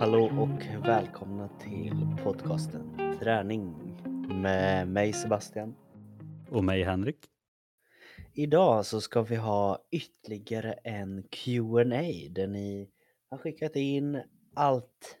[0.00, 3.74] Hallå och välkomna till podcasten Träning
[4.42, 5.74] med mig Sebastian.
[6.50, 7.16] Och mig Henrik.
[8.32, 12.90] Idag så ska vi ha ytterligare en Q&A där ni
[13.30, 14.22] har skickat in
[14.54, 15.18] allt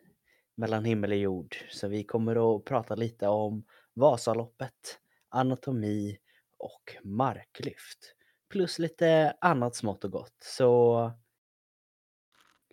[0.54, 1.56] mellan himmel och jord.
[1.70, 6.18] Så vi kommer att prata lite om Vasaloppet, anatomi
[6.58, 8.14] och marklyft.
[8.50, 10.36] Plus lite annat smått och gott.
[10.42, 11.10] Så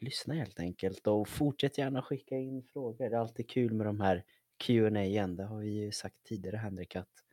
[0.02, 3.10] lyssna helt enkelt och fortsätt gärna skicka in frågor.
[3.10, 4.24] Det är alltid kul med de här
[4.58, 5.36] Q&A igen.
[5.36, 7.24] Det har vi ju sagt tidigare Henrik att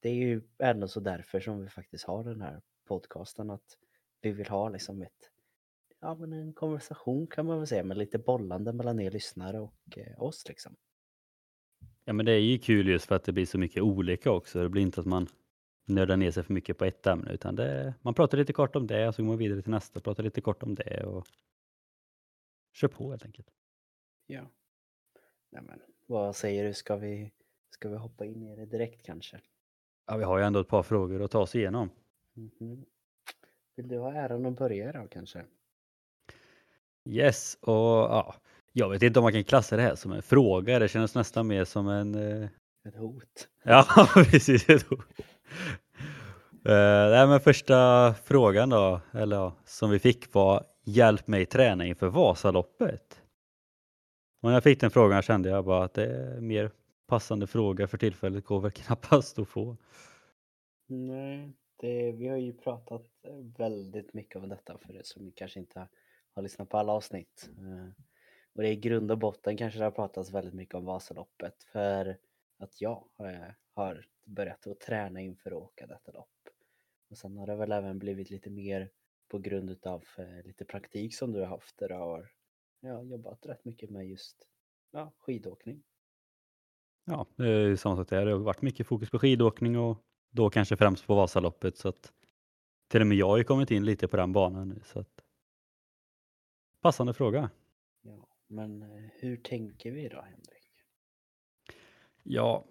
[0.00, 3.78] det är ju ändå så därför som vi faktiskt har den här podcasten att
[4.20, 5.30] vi vill ha liksom ett
[6.00, 9.98] ja men en konversation kan man väl säga med lite bollande mellan er lyssnare och
[9.98, 10.76] eh, oss liksom.
[12.04, 14.62] Ja men det är ju kul just för att det blir så mycket olika också.
[14.62, 15.26] Det blir inte att man
[15.86, 18.86] nördar ner sig för mycket på ett ämne utan det, man pratar lite kort om
[18.86, 21.26] det och så går man vidare till nästa och pratar lite kort om det och
[22.78, 23.48] kör på helt enkelt.
[24.26, 24.50] Ja.
[25.50, 27.32] Nej, men, vad säger du, ska vi,
[27.70, 29.40] ska vi hoppa in i det direkt kanske?
[30.06, 31.90] Ja, vi har ju ändå ett par frågor att ta oss igenom.
[32.34, 32.84] Mhm.
[33.76, 35.44] Vill du ha äran att börja då kanske?
[37.04, 38.34] Yes, och ja,
[38.72, 40.78] jag vet inte om man kan klassa det här som en fråga.
[40.78, 42.14] Det känns nästan mer som en...
[42.14, 42.48] eh,
[42.88, 43.48] Ett hot?
[43.64, 44.68] Ja, precis.
[44.68, 45.04] Ett ord.
[46.64, 51.86] Eh, nej, men första frågan då, eller ja, som vi fick var Hjälp mig träna
[51.86, 53.22] inför Vasaloppet.
[54.40, 56.70] Och när jag fick den frågan kände jag bara att det är mer
[57.06, 59.76] passande fråga för tillfället går väl knappast att få.
[60.86, 63.06] Nej, det, vi har ju pratat
[63.58, 65.88] väldigt mycket om detta för er som kanske inte
[66.34, 67.50] har lyssnat på alla avsnitt.
[67.58, 68.02] Eh,
[68.52, 71.62] och det är i grund och botten kanske det har pratats väldigt mycket om Vasaloppet
[71.62, 72.16] för
[72.58, 76.48] att jag eh, har börjat att träna inför att åka detta lopp.
[77.10, 78.90] Och sen har det väl även blivit lite mer
[79.28, 82.30] på grund utav eh, lite praktik som du har haft där du har
[82.80, 84.48] ja, jobbat rätt mycket med just
[84.90, 85.82] ja, skidåkning.
[87.04, 88.26] Ja, det är samma sak där.
[88.26, 89.98] Det har varit mycket fokus på skidåkning och
[90.30, 92.12] då kanske främst på Vasaloppet så att
[92.88, 95.24] till och med jag har ju kommit in lite på den banan nu så att
[96.80, 97.50] passande fråga.
[98.02, 100.84] Ja, men eh, hur tänker vi då Henrik?
[102.22, 102.64] Ja,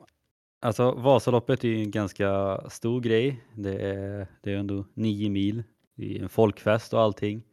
[0.60, 3.46] alltså Vasaloppet är ju en ganska stor grej.
[3.56, 5.64] Det är, det är ändå nio mil
[5.97, 7.44] i en folkfest och allting.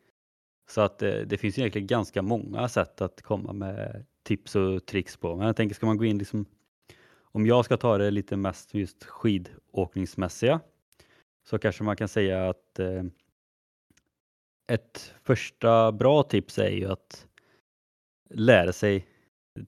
[0.71, 4.87] Så att det, det finns ju egentligen ganska många sätt att komma med tips och
[4.87, 5.37] tricks på.
[5.37, 6.47] Men jag tänker, ska man gå in liksom,
[7.22, 10.60] om jag ska ta det lite mest just skidåkningsmässiga
[11.44, 13.04] så kanske man kan säga att eh,
[14.72, 17.27] ett första bra tips är ju att
[18.31, 19.06] lära sig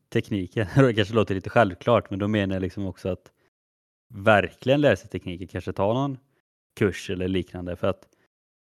[0.09, 0.67] tekniken.
[0.77, 3.33] Det kanske låter lite självklart, men då menar jag liksom också att
[4.15, 6.19] verkligen lära sig tekniken, kanske ta någon
[6.77, 7.77] kurs eller liknande.
[7.77, 8.09] För att,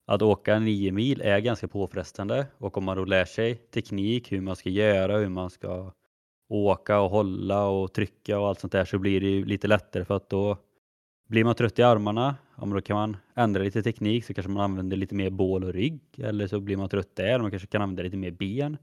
[0.06, 4.40] att åka nio mil är ganska påfrestande och om man då lär sig teknik, hur
[4.40, 5.92] man ska göra, hur man ska
[6.48, 10.04] åka och hålla och trycka och allt sånt där så blir det ju lite lättare
[10.04, 10.58] för att då
[11.28, 14.52] blir man trött i armarna, ja, men då kan man ändra lite teknik så kanske
[14.52, 17.50] man använder lite mer bål och rygg eller så blir man trött där och man
[17.50, 18.76] kanske kan använda lite mer ben.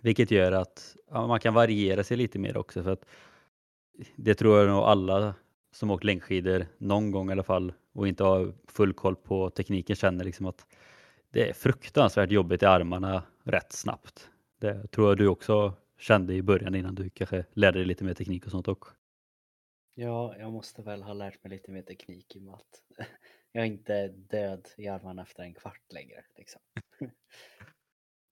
[0.00, 3.04] Vilket gör att ja, man kan variera sig lite mer också för att
[4.16, 5.34] det tror jag nog alla
[5.72, 9.96] som åkt längdskidor någon gång i alla fall och inte har full koll på tekniken
[9.96, 10.66] känner liksom att
[11.30, 14.30] det är fruktansvärt jobbigt i armarna rätt snabbt.
[14.60, 18.14] Det tror jag du också kände i början innan du kanske lärde dig lite mer
[18.14, 18.92] teknik och sånt också.
[19.94, 22.82] Ja, jag måste väl ha lärt mig lite mer teknik i och med att
[23.52, 26.24] jag är inte död i armarna efter en kvart längre.
[26.36, 26.60] Liksom.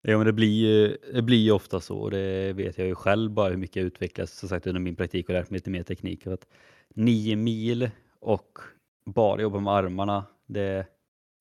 [0.02, 3.30] Ja, men det blir det blir ju ofta så och det vet jag ju själv
[3.30, 5.82] bara hur mycket jag utvecklas som sagt under min praktik och lärt mig lite mer
[5.82, 6.22] teknik.
[6.22, 6.46] För att
[6.88, 8.58] nio mil och
[9.04, 10.86] bara jobba med armarna, det,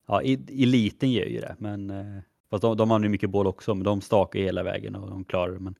[0.06, 3.74] ja, eliten gör ju det, men eh, fast de, de har ju mycket boll också,
[3.74, 5.60] men de stakar hela vägen och de klarar det.
[5.60, 5.74] Men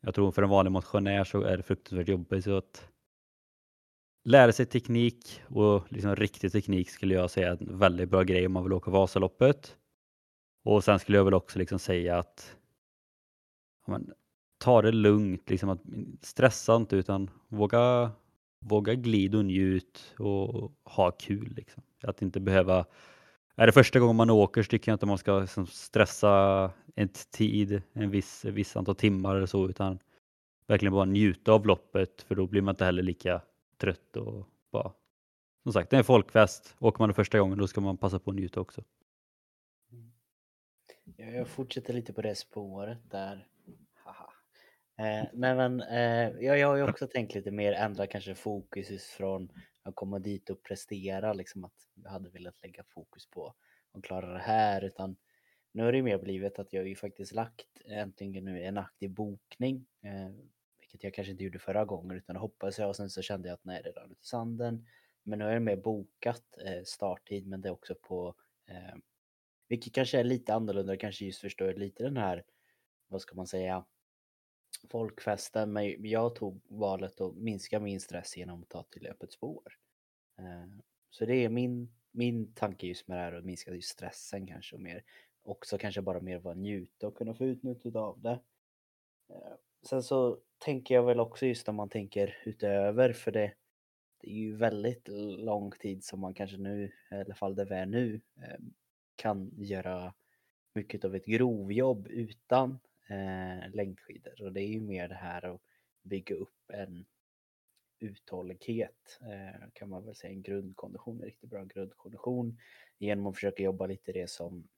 [0.00, 2.88] jag tror för en vanlig motionär så är det fruktansvärt jobbigt så att
[4.24, 8.46] lära sig teknik och liksom riktig teknik skulle jag säga är en väldigt bra grej
[8.46, 9.76] om man vill åka Vasaloppet.
[10.64, 12.56] Och sen skulle jag väl också liksom säga att
[13.86, 14.12] ja, men,
[14.58, 15.82] ta det lugnt, liksom att,
[16.20, 18.10] stressa inte utan våga,
[18.62, 21.52] våga glid och njut och ha kul.
[21.56, 21.82] Liksom.
[22.02, 22.86] Att inte behöva,
[23.56, 27.08] är det första gången man åker så tycker jag inte man ska liksom, stressa en
[27.08, 29.98] tid, en viss, viss antal timmar eller så utan
[30.66, 33.42] verkligen bara njuta av loppet för då blir man inte heller lika
[33.78, 34.92] trött och bara
[35.62, 36.76] som sagt, det är en folkfest.
[36.78, 38.82] Åker man det första gången då ska man passa på att njuta också.
[41.16, 43.46] Jag fortsätter lite på det spåret där.
[44.98, 49.06] Eh, nej men eh, jag, jag har ju också tänkt lite mer ändra kanske fokus
[49.06, 49.48] från
[49.82, 53.54] att komma dit och prestera liksom att jag hade velat lägga fokus på
[53.92, 55.16] att klara det här utan
[55.72, 59.86] Nu har det mer blivit att jag ju faktiskt lagt äntligen nu en aktiv bokning.
[60.02, 60.30] Eh,
[60.80, 63.54] vilket jag kanske inte gjorde förra gången utan hoppades jag och sen så kände jag
[63.54, 64.86] att nej det rann ut i sanden.
[65.22, 68.34] Men nu är det mer bokat eh, starttid men det är också på
[68.68, 68.96] eh,
[69.68, 72.44] vilket kanske är lite annorlunda, kanske just förstår lite den här,
[73.08, 73.84] vad ska man säga,
[74.90, 75.72] folkfesten.
[75.72, 79.78] Men jag tog valet att minska min stress genom att ta till öppet spår.
[80.38, 80.78] Eh,
[81.10, 84.82] så det är min, min tanke just med det här att minska stressen kanske och
[84.82, 85.04] mer
[85.42, 88.40] också kanske bara mer vara njuta och kunna få utnyttja av det.
[89.28, 93.52] Eh, sen så tänker jag väl också just om man tänker utöver för det,
[94.20, 95.08] det är ju väldigt
[95.38, 98.58] lång tid som man kanske nu, i alla fall där vi är nu, eh,
[99.16, 100.14] kan göra
[100.74, 102.78] mycket av ett grovjobb utan
[103.08, 104.42] eh, längdskidor.
[104.42, 105.60] Och det är ju mer det här att
[106.02, 107.04] bygga upp en
[107.98, 112.58] uthållighet eh, kan man väl säga, en grundkondition, en riktigt bra grundkondition.
[112.98, 114.68] Genom att försöka jobba lite det som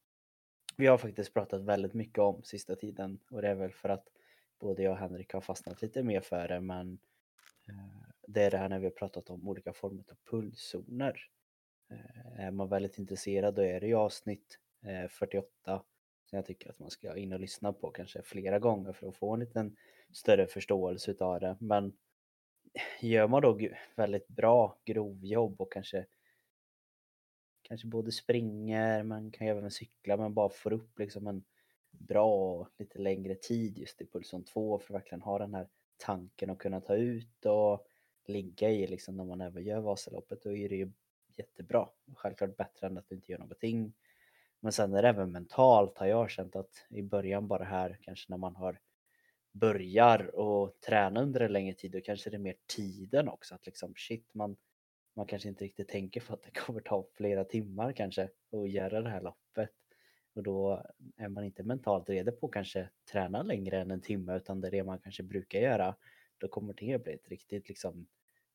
[0.77, 3.19] vi har faktiskt pratat väldigt mycket om sista tiden.
[3.31, 4.09] Och det är väl för att
[4.59, 6.61] både jag och Henrik har fastnat lite mer för det.
[6.61, 6.99] Men
[7.69, 11.29] eh, det är det här när vi har pratat om olika former av pulszoner.
[11.91, 15.83] Eh, är man väldigt intresserad då är det ju avsnitt eh, 48
[16.25, 19.17] som jag tycker att man ska in och lyssna på kanske flera gånger för att
[19.17, 19.77] få en liten
[20.13, 21.57] större förståelse utav det.
[21.61, 21.93] Men
[23.01, 23.59] gör man då
[23.97, 26.07] väldigt bra grovjobb och kanske
[27.63, 31.45] kanske både springer, man kan även cykla men bara får upp liksom en
[31.91, 36.51] bra lite längre tid just i Pulson 2 för att verkligen ha den här tanken
[36.51, 37.87] att kunna ta ut och
[38.27, 40.93] ligga i liksom när man även gör Vasaloppet då är det ju
[41.37, 41.89] jättebra.
[42.15, 43.93] Självklart bättre än att du inte gör någonting.
[44.65, 48.31] Men sen är det även mentalt har jag känt att i början bara här kanske
[48.31, 48.81] när man har
[49.53, 53.67] börjar och träna under en längre tid då kanske det är mer tiden också att
[53.67, 54.57] liksom shit man
[55.17, 58.23] man kanske inte riktigt tänker på att det kommer ta flera timmar kanske
[58.53, 59.71] att göra det här loppet.
[60.35, 60.83] Och då
[61.17, 64.69] är man inte mentalt redo på att kanske träna längre än en timme utan det
[64.69, 65.97] är det man kanske brukar göra.
[66.39, 68.07] Då kommer det att bli ett riktigt liksom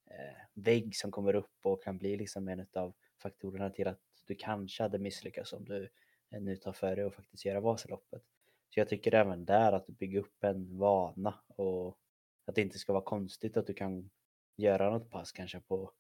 [0.06, 4.36] eh, vägg som kommer upp och kan bli liksom en av faktorerna till att du
[4.36, 5.90] kanske hade misslyckats om du
[6.32, 8.24] eh, nu tar för dig och faktiskt göra Vasaloppet.
[8.70, 12.00] Så jag tycker även där att bygga upp en vana och
[12.46, 14.10] att det inte ska vara konstigt att du kan
[14.56, 15.92] göra något pass kanske på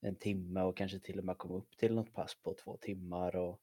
[0.00, 3.36] en timme och kanske till och med komma upp till något pass på två timmar.
[3.36, 3.60] Och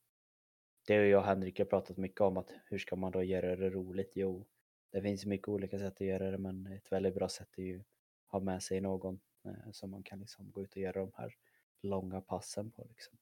[0.87, 3.55] det har jag och Henrik har pratat mycket om att hur ska man då göra
[3.55, 4.11] det roligt?
[4.15, 4.45] Jo,
[4.91, 7.79] det finns mycket olika sätt att göra det men ett väldigt bra sätt är ju
[7.79, 11.11] att ha med sig någon eh, som man kan liksom gå ut och göra de
[11.15, 11.35] här
[11.81, 12.85] långa passen på.
[12.89, 13.17] Liksom.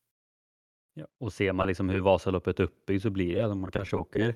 [0.98, 3.96] Ja, och ser man liksom hur Vasaloppet är uppbyggt så blir det att man kanske
[3.96, 4.36] åker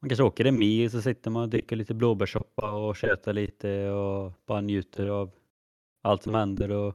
[0.00, 3.90] man kanske åker en mil så sitter man och dricker lite blåbärssoppa och tjötar lite
[3.90, 5.30] och bara njuter av
[6.02, 6.94] allt som händer och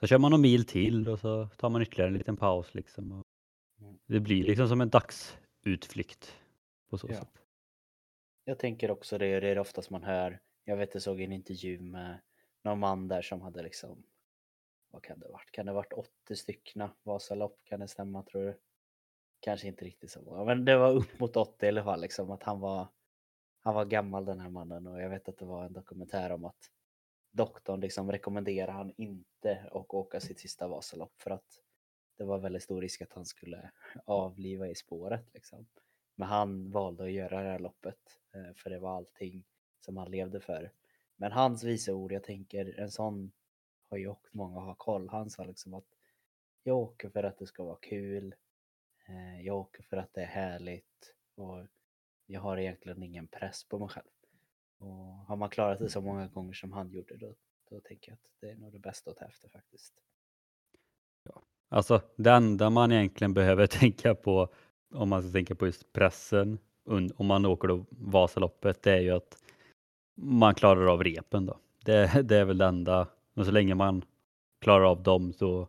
[0.00, 3.22] så kör man någon mil till och så tar man ytterligare en liten paus liksom.
[3.80, 3.98] Mm.
[4.06, 6.34] det blir liksom som en dagsutflykt
[6.90, 7.14] på så ja.
[7.14, 7.42] sätt.
[8.44, 10.40] Jag tänker också det, det är oftast man hör.
[10.64, 12.20] Jag vet jag såg en intervju med
[12.64, 14.04] någon man där som hade liksom
[14.94, 15.50] vad kan det varit?
[15.50, 17.64] Kan det varit 80 styckna Vasalopp?
[17.64, 18.58] Kan det stämma tror du?
[19.40, 22.30] Kanske inte riktigt så många, men det var upp mot 80 i alla fall liksom
[22.30, 22.88] att han var
[23.60, 26.44] han var gammal den här mannen och jag vet att det var en dokumentär om
[26.44, 26.70] att
[27.32, 31.60] doktorn liksom rekommenderar han inte att åka sitt sista Vasalopp för att
[32.16, 33.70] det var väldigt stor risk att han skulle
[34.04, 35.34] avliva i spåret.
[35.34, 35.66] Liksom.
[36.14, 39.44] Men han valde att göra det här loppet eh, för det var allting
[39.80, 40.72] som han levde för.
[41.16, 43.32] Men hans visa ord, jag tänker en sån
[43.88, 45.08] har ju åkt många har koll.
[45.08, 45.84] Han sa liksom att
[46.62, 48.34] jag åker för att det ska vara kul.
[49.08, 51.66] Eh, jag åker för att det är härligt och
[52.26, 54.06] jag har egentligen ingen press på mig själv.
[54.78, 57.34] Och har man klarat det så många gånger som han gjorde då,
[57.70, 59.94] då tänker jag att det är nog det bästa att ta efter faktiskt.
[61.22, 61.42] Ja.
[61.68, 64.48] Alltså det enda man egentligen behöver tänka på
[64.94, 66.58] om man ska tänka på just pressen
[67.16, 69.38] om man åker då Vasaloppet det är ju att
[70.14, 71.58] man klarar av repen då.
[71.84, 73.08] Det, det är väl det enda.
[73.34, 74.04] Men så länge man
[74.60, 75.68] klarar av dem så,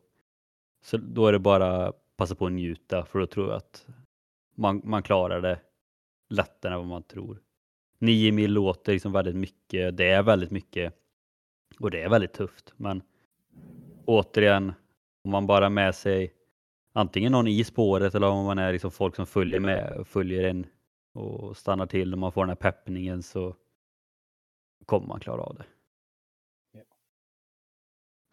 [0.82, 3.88] så då är det bara passa på att njuta för då tror jag att
[4.56, 5.60] man, man klarar det
[6.30, 7.42] lättare än vad man tror.
[8.00, 9.98] 9 mil låter liksom väldigt mycket.
[9.98, 10.94] Det är väldigt mycket
[11.80, 12.74] och det är väldigt tufft.
[12.78, 13.02] Men
[14.06, 14.74] återigen,
[15.24, 16.34] om man bara med sig
[16.94, 20.66] antingen någon i spåret eller om man är liksom folk som följer med, följer en
[21.14, 23.56] och stannar till och man får den här peppningen så
[24.86, 25.66] kommer man klara av det.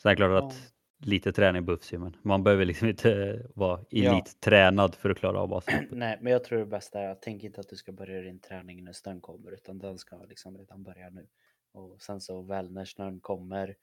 [0.04, 0.11] Ja.
[0.11, 0.73] Sen är det klart att
[1.06, 5.00] lite träning behövs ju men man behöver liksom inte vara elittränad ja.
[5.00, 5.90] för att klara av Vasaloppet.
[5.99, 8.40] Nej, men jag tror det bästa är att tänk inte att du ska börja din
[8.40, 11.28] träning när snön kommer utan den ska liksom redan börja nu.
[11.73, 13.76] Och sen så väl när snön kommer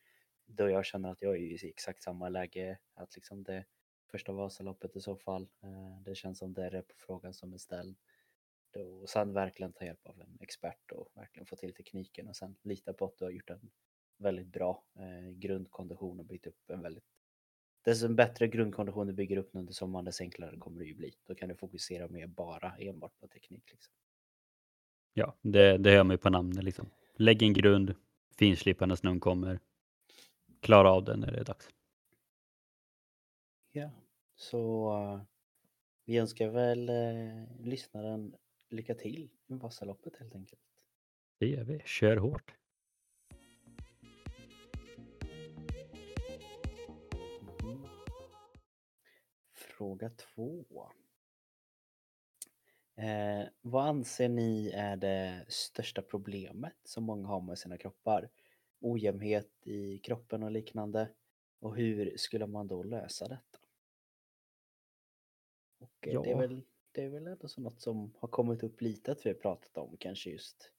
[0.46, 3.66] då jag känner att jag är i exakt samma läge att liksom det
[4.12, 5.50] första Vasaloppet i så fall.
[5.64, 7.98] Eh, det känns som det är det på frågan som är ställd.
[9.02, 12.56] Och sen verkligen ta hjälp av en expert och verkligen få till tekniken och sen
[12.62, 13.72] lita på att du har gjort en
[14.20, 17.04] väldigt bra eh, grundkondition och byggt upp en väldigt
[17.82, 21.14] desto bättre grundkondition du bygger upp under sommaren desto enklare kommer det ju bli.
[21.26, 23.72] Då kan du fokusera mer bara enbart på teknik.
[23.72, 23.94] Liksom.
[25.14, 26.90] Ja, det, det hör man ju på namnet liksom.
[27.16, 27.96] Lägg en grund,
[28.38, 29.60] finslipa när snön kommer.
[30.60, 31.70] Klara av den när det är dags.
[33.72, 33.92] Ja,
[34.36, 35.22] så uh,
[36.06, 38.36] vi önskar väl uh, lyssnaren
[38.70, 40.62] lycka till med Vasaloppet helt enkelt.
[41.40, 41.82] Det gör vi.
[41.86, 42.59] Kör hårt.
[49.80, 50.66] Fråga två.
[52.96, 58.30] Eh, vad anser ni är det största problemet som många har med sina kroppar?
[58.80, 61.10] Ojämnhet i kroppen och liknande.
[61.60, 63.60] Och hur skulle man då lösa detta?
[65.80, 66.38] Och eh, det, är Ja.
[66.38, 69.36] väl, det är väl ändå så något som har kommit upp lite att vi har
[69.38, 70.72] pratat om, kanske just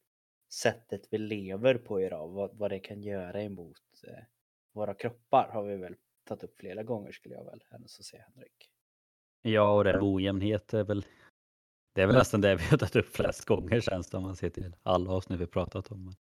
[0.49, 4.25] sättet vi lever på idag, vad, vad det kan göra emot eh,
[4.73, 8.25] våra kroppar har vi väl tagit upp flera gånger skulle jag väl ändå så säga
[8.35, 8.71] Henrik.
[9.42, 11.04] Ja, och det ojämnhet är väl
[11.94, 14.37] det är väl nästan det vi har tagit upp flest gånger känns det om man
[14.37, 16.14] ser till alla avsnitt vi pratat om.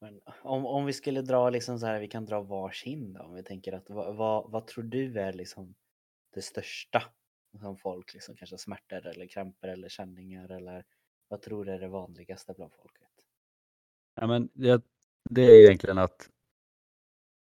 [0.00, 3.34] Men om, om vi skulle dra liksom så här, vi kan dra varsin då, om
[3.34, 5.74] vi tänker att vad, vad, vad tror du är liksom
[6.34, 7.02] det största
[7.60, 10.84] som folk liksom kanske smärtor eller kramper eller känningar eller
[11.28, 13.08] vad tror du är det vanligaste bland folket?
[14.14, 14.82] Ja, men det,
[15.30, 16.30] det är egentligen att,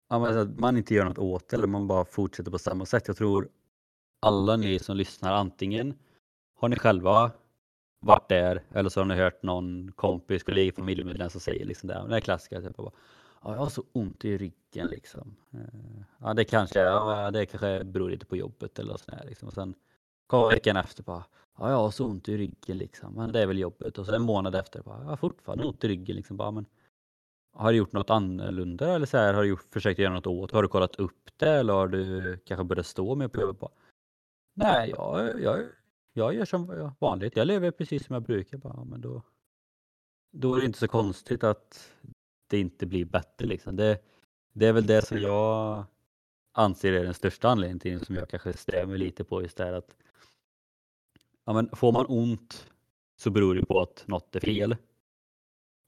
[0.09, 2.85] ja, men att man inte gör något åt det eller man bara fortsätter på samma
[2.85, 3.07] sätt.
[3.07, 3.49] Jag tror
[4.21, 5.93] alla ni som lyssnar antingen
[6.55, 7.31] har ni själva
[7.99, 12.05] varit där eller så har ni hört någon kompis, kollega, familjemedlem som säger liksom det,
[12.09, 12.61] det är klassiska.
[12.61, 12.91] Typ, bara,
[13.43, 15.35] ja, jag har så ont i ryggen liksom.
[15.53, 19.47] Eh, ja, det kanske, ja, det kanske beror lite på jobbet eller sådär liksom.
[19.47, 19.73] Och sen
[20.27, 21.23] kommer veckan efter bara,
[21.57, 23.13] ja, jag har så ont i ryggen liksom.
[23.13, 23.97] Men det är väl jobbet.
[23.97, 26.37] Och så en månad efter bara, jag har fortfarande ont i ryggen liksom.
[26.37, 26.65] Bara, men
[27.53, 30.51] har du gjort något annorlunda eller så här, har du gjort, försökt göra något åt?
[30.51, 33.71] Har du kollat upp det eller har du kanske börjat stå mer på jobbet?
[34.53, 35.69] Nej, jag, jag,
[36.13, 37.35] jag gör som vanligt.
[37.35, 38.57] Jag lever precis som jag brukar.
[38.57, 39.23] Bara, men då,
[40.31, 41.95] då är det inte så konstigt att
[42.47, 43.47] det inte blir bättre.
[43.47, 43.75] Liksom.
[43.75, 43.99] Det,
[44.53, 45.85] det är väl det som jag
[46.51, 49.73] anser är den största anledningen till som jag kanske stämmer lite på just det här
[49.73, 49.95] att
[51.45, 52.71] ja, men får man ont
[53.15, 54.75] så beror det på att något är fel.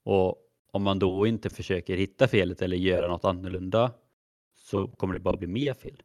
[0.04, 0.36] Och
[0.70, 3.92] om man då inte försöker hitta felet eller göra något annorlunda
[4.56, 6.02] så kommer det bara bli mer fel.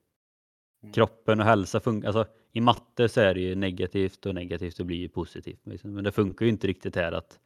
[0.84, 0.94] Mm.
[0.94, 4.86] Kroppen och hälsa funkar, alltså i matte så är det ju negativt och negativt och
[4.86, 5.68] blir ju positivt.
[5.68, 5.94] liksom.
[5.94, 7.40] Men det funkar ju inte riktigt här att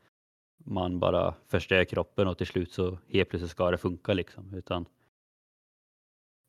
[0.58, 4.54] man bara förstör kroppen och till slut så helt plötsligt ska det funka liksom.
[4.54, 4.86] Utan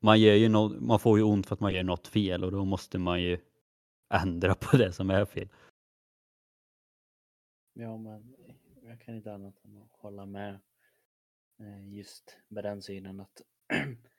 [0.03, 2.53] man, gör ju no man får ju ont för att man gör något fel och
[2.53, 3.39] då måste man ju
[4.15, 5.49] ändra på det som är fel.
[7.73, 8.37] Ja, men
[8.83, 10.61] jag kan inte annat än att hålla med
[11.59, 13.43] eh, just med den synen att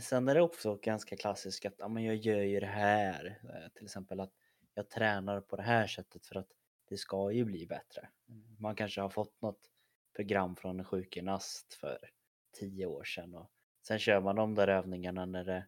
[0.00, 3.72] Sen är det också ganska klassiskt att ja, men jag gör ju det här, eh,
[3.74, 4.32] till exempel att
[4.74, 6.48] jag tränar på det här sättet för att
[6.88, 8.08] det ska ju bli bättre.
[8.58, 9.70] Man kanske har fått något
[10.16, 11.98] program från en sjukgymnast för
[12.52, 13.50] tio år sedan och
[13.86, 15.66] sen kör man de där övningarna när det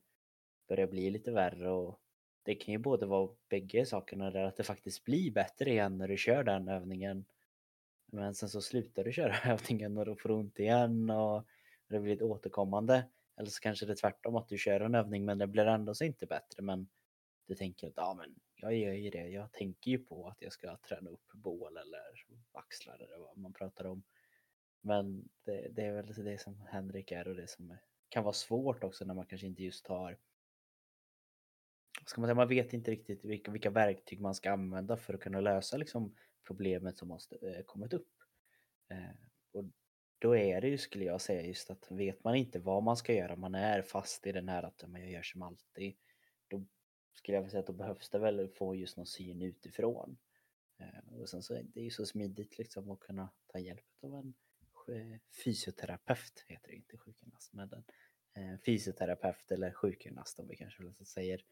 [0.68, 2.00] börjar bli lite värre och
[2.42, 6.08] det kan ju både vara bägge sakerna där att det faktiskt blir bättre igen när
[6.08, 7.24] du kör den övningen.
[8.06, 11.44] Men sen så slutar du köra övningen och då får du ont igen och
[11.88, 13.04] det blir ett återkommande
[13.38, 15.94] eller så kanske det är tvärtom att du kör en övning men det blir ändå
[15.94, 16.88] så inte bättre men
[17.46, 20.52] du tänker att ja men jag gör ju det, jag tänker ju på att jag
[20.52, 24.02] ska träna upp bål eller axlar eller vad man pratar om.
[24.80, 27.76] Men det, det är väl det som Henrik är och det som
[28.08, 30.18] kan vara svårt också när man kanske inte just har
[32.06, 35.20] ska man säga, man vet inte riktigt vilka, vilka verktyg man ska använda för att
[35.20, 36.14] kunna lösa liksom,
[36.46, 38.12] problemet som har eh, kommit upp.
[38.88, 39.14] Eh,
[39.52, 39.64] och
[40.18, 43.12] då är det ju, skulle jag säga, just att vet man inte vad man ska
[43.12, 45.96] göra, man är fast i den här att man gör som alltid,
[46.48, 46.64] då
[47.12, 50.18] skulle jag vilja säga att då behövs det väl få just någon syn utifrån.
[50.78, 54.14] Eh, och sen så är det ju så smidigt liksom att kunna ta hjälp av
[54.14, 54.34] en
[55.44, 57.84] fysioterapeut, heter det inte sjukgymnast, men
[58.34, 61.44] en eh, fysioterapeut eller sjukgymnast om vi kanske vill säger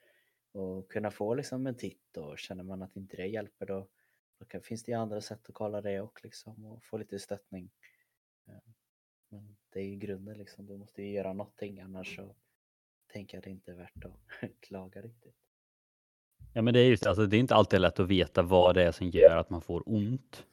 [0.53, 3.89] och kunna få liksom en titt och känner man att inte det hjälper då,
[4.39, 7.19] då kan, finns det ju andra sätt att kolla det och liksom och få lite
[7.19, 7.71] stöttning.
[9.29, 12.35] Men det är ju grunden liksom, du måste ju göra någonting annars så
[13.13, 14.21] tänker jag det inte är värt att
[14.61, 15.35] klaga riktigt.
[16.53, 18.83] Ja men det är just alltså det är inte alltid lätt att veta vad det
[18.83, 20.47] är som gör att man får ont.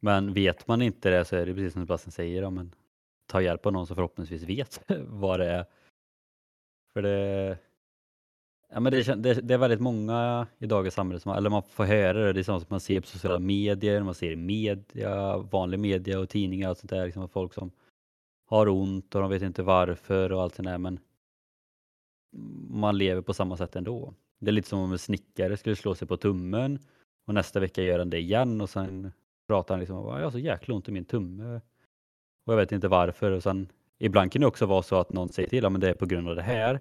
[0.00, 2.74] Men vet man inte det så är det precis som Sebastian säger, ja, men
[3.26, 5.66] ta hjälp av någon som förhoppningsvis vet vad det är.
[6.92, 7.58] För det,
[8.68, 11.62] Ja, men det, kän- det, det är väldigt många i dagens samhälle som, eller man
[11.62, 14.36] får höra det, det är sånt som man ser på sociala medier, man ser i
[14.36, 17.70] media, vanlig media och tidningar och sånt där, liksom folk som
[18.46, 20.98] har ont och de vet inte varför och allt sånt där, men
[22.70, 24.14] man lever på samma sätt ändå.
[24.38, 26.78] Det är lite som om en snickare skulle slå sig på tummen
[27.26, 29.12] och nästa vecka gör han det igen och sen
[29.48, 31.60] pratar han liksom om jag har så jäkla ont i min tumme
[32.46, 33.68] och jag vet inte varför och sen
[33.98, 36.06] ibland kan det också vara så att någon säger till, ja men det är på
[36.06, 36.80] grund av det här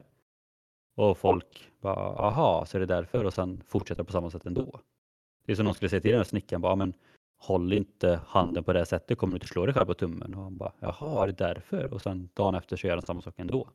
[0.95, 4.79] och folk bara, aha, så är det därför och sen fortsätter på samma sätt ändå.
[5.45, 6.93] Det är som någon skulle säga till den här snickaren, bara, men
[7.37, 10.33] håll inte handen på det här sättet, kommer du inte slå dig själv på tummen?
[10.35, 11.93] Och han bara, jaha, är det därför?
[11.93, 13.69] Och sen dagen efter så gör han samma sak ändå.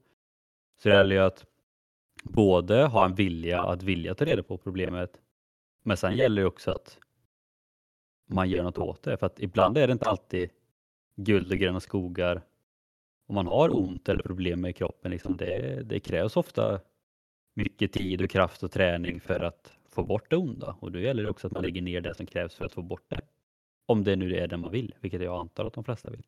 [0.83, 1.47] Så det gäller ju att
[2.23, 5.21] både ha en vilja att vilja ta reda på problemet,
[5.83, 6.99] men sen gäller det också att
[8.27, 9.17] man gör något åt det.
[9.17, 10.51] För att ibland är det inte alltid
[11.17, 12.43] guld och gröna skogar.
[13.27, 16.81] Om man har ont eller problem med kroppen, liksom det, det krävs ofta
[17.61, 20.77] mycket tid och kraft och träning för att få bort det onda.
[20.81, 22.83] Och då gäller det också att man lägger ner det som krävs för att få
[22.83, 23.21] bort det.
[23.87, 26.23] Om det nu är det man vill, vilket jag antar att de flesta vill.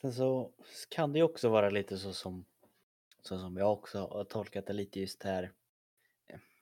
[0.00, 0.50] Sen så
[0.88, 2.44] kan det ju också vara lite så som,
[3.22, 5.52] så som jag också har tolkat det lite just här.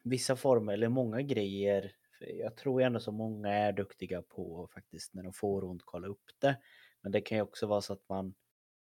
[0.03, 1.93] Vissa former eller många grejer.
[2.21, 6.31] Jag tror ändå så många är duktiga på faktiskt när de får ont kolla upp
[6.39, 6.57] det.
[7.01, 8.35] Men det kan ju också vara så att man,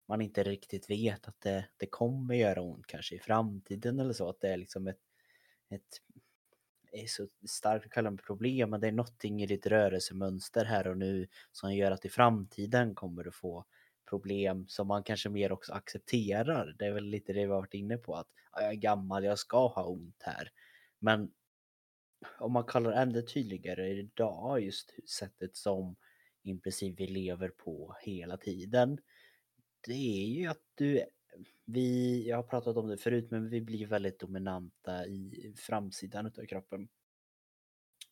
[0.09, 4.29] man inte riktigt vet att det, det kommer göra ont kanske i framtiden eller så.
[4.29, 5.00] Att det är liksom ett,
[5.71, 6.03] ett
[6.93, 10.87] är så starkt att kalla det problem, men det är någonting i ditt rörelsemönster här
[10.87, 13.65] och nu som gör att i framtiden kommer du få
[14.11, 16.77] problem som man kanske mer också accepterar.
[16.79, 19.38] Det är väl lite det vi har varit inne på att jag är gammal, jag
[19.38, 20.50] ska ha ont här.
[20.99, 21.31] Men
[22.38, 25.97] om man kallar det ännu tydligare idag just sättet som
[26.43, 28.99] i princip vi lever på hela tiden.
[29.88, 31.04] Det är ju att du
[31.64, 36.46] vi, jag har pratat om det förut, men vi blir väldigt dominanta i framsidan utav
[36.46, 36.88] kroppen.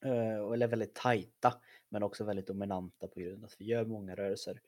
[0.05, 1.55] Eh, eller väldigt tajta,
[1.89, 4.61] men också väldigt dominanta på grund av att vi gör många rörelser.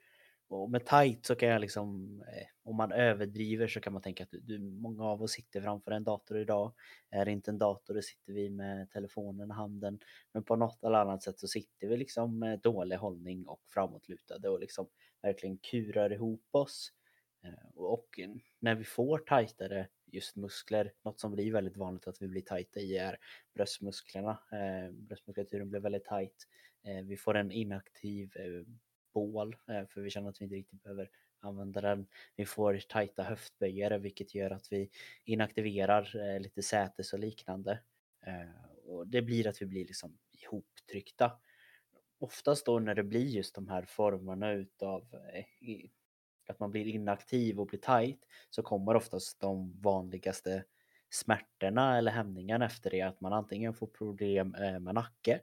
[0.49, 4.25] Och med tight så kan jag liksom, eh, om man överdriver så kan man tänka
[4.25, 6.73] att du, många av oss sitter framför en dator idag.
[7.11, 10.01] Är det inte en dator då sitter vi med telefonen i handen.
[10.33, 14.49] Men på något eller annat sätt så sitter vi liksom med dålig hållning och framåtlutade
[14.49, 14.89] och liksom
[15.23, 16.93] verkligen kurar ihop oss.
[17.45, 18.21] Eh, och
[18.59, 22.81] när vi får tajtare just muskler, något som blir väldigt vanligt att vi blir tajta
[22.81, 23.19] i är
[23.55, 24.39] bröstmusklerna.
[24.53, 26.49] Eh, bröstmuskulaturen blir väldigt tajt.
[26.83, 28.33] Eh, vi får en inaktiv
[29.13, 32.07] bål för vi känner att vi inte riktigt behöver använda den.
[32.37, 34.91] Vi får tajta höftböjare vilket gör att vi
[35.25, 37.81] inaktiverar lite sätes och liknande.
[38.85, 41.33] Och det blir att vi blir liksom ihoptryckta.
[42.19, 45.05] Oftast då när det blir just de här formerna utav
[46.51, 50.65] att man blir inaktiv och blir tight så kommer oftast de vanligaste
[51.11, 55.41] smärtorna eller hämningarna efter det att man antingen får problem eh, med nacke,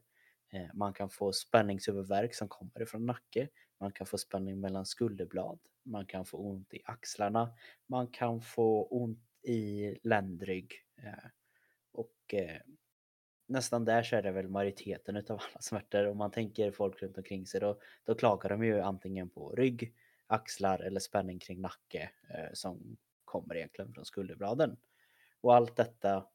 [0.53, 5.59] eh, man kan få spänningshuvudvärk som kommer ifrån nacke, man kan få spänning mellan skulderblad,
[5.83, 7.53] man kan få ont i axlarna,
[7.87, 11.29] man kan få ont i ländrygg eh,
[11.91, 12.33] och
[13.47, 16.07] nästan där så är det väl majoriteten utav alla smärtor.
[16.07, 19.93] Om man tänker folk runt omkring sig då, då klagar de ju antingen på rygg,
[20.27, 24.77] axlar eller spänning kring nacke eh, som kommer egentligen från skulderbladen.
[25.41, 26.27] Och allt detta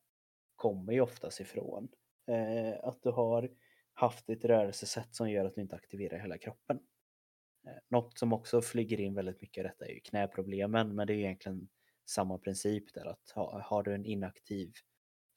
[0.57, 1.89] kommer ju oftast ifrån
[2.27, 3.51] eh, att du har
[3.93, 6.81] haft ett rörelsesätt som gör att du inte aktiverar hela kroppen.
[7.67, 11.13] Eh, något som också flyger in väldigt mycket i detta är ju knäproblemen, men det
[11.13, 11.69] är egentligen
[12.11, 14.73] samma princip där att ha, har du en inaktiv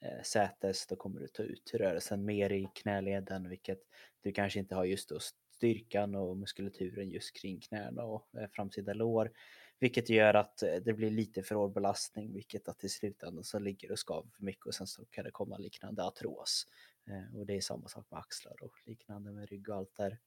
[0.01, 3.79] eh, sätes då kommer du ta ut rörelsen mer i knäleden vilket
[4.21, 5.19] du kanske inte har just då
[5.63, 9.31] styrkan och muskulaturen just kring knäna och eh, framsida lår.
[9.79, 13.59] Vilket gör att eh, det blir lite för hård belastning vilket att i slutändan så
[13.59, 16.67] ligger och skaver för mycket och sen så kan det komma liknande artros.
[17.07, 20.19] Eh, och det är samma sak med axlar och liknande med rygg och allt där.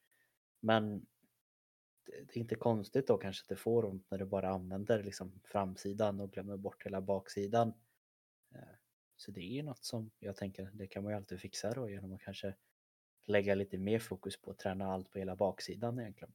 [0.61, 1.07] Men
[2.07, 5.41] det är inte konstigt då kanske att det får ont när du bara använder liksom
[5.45, 7.73] framsidan och glömmer bort hela baksidan.
[9.17, 11.91] Så det är ju något som jag tänker, det kan man ju alltid fixa då
[11.91, 12.55] genom att kanske
[13.27, 16.33] lägga lite mer fokus på att träna allt på hela baksidan egentligen.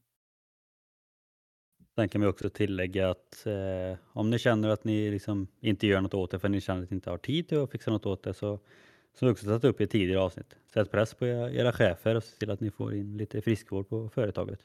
[1.96, 6.02] Sen kan vi också tillägga att eh, om ni känner att ni liksom inte gör
[6.02, 8.06] något åt det för ni känner att ni inte har tid till att fixa något
[8.06, 8.60] åt det så
[9.14, 10.56] som vi också satt upp i ett tidigare avsnitt.
[10.74, 13.90] Sätt press på era, era chefer och se till att ni får in lite friskvård
[13.90, 14.60] på företaget.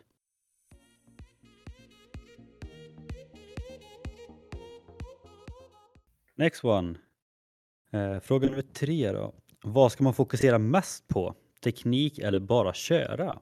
[6.35, 6.99] Next one.
[7.91, 9.35] Eh, fråga nummer tre då.
[9.63, 11.35] Vad ska man fokusera mest på?
[11.61, 13.39] Teknik eller bara köra?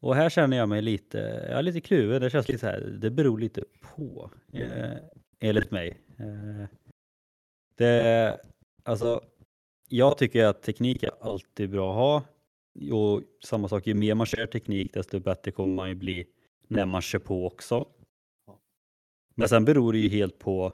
[0.00, 2.22] Och här känner jag mig lite, jag är lite kluven.
[2.22, 4.30] Det känns lite så här, det beror lite på.
[4.52, 4.92] Eh,
[5.40, 6.00] enligt mig.
[6.18, 6.66] Eh,
[7.76, 8.40] Det,
[8.82, 9.20] alltså,
[9.88, 12.22] jag tycker att teknik är alltid bra att ha.
[12.96, 16.26] Och samma sak, ju mer man kör teknik desto bättre kommer man ju bli
[16.68, 17.88] när man kör på också.
[19.34, 20.72] Men sen beror det ju helt på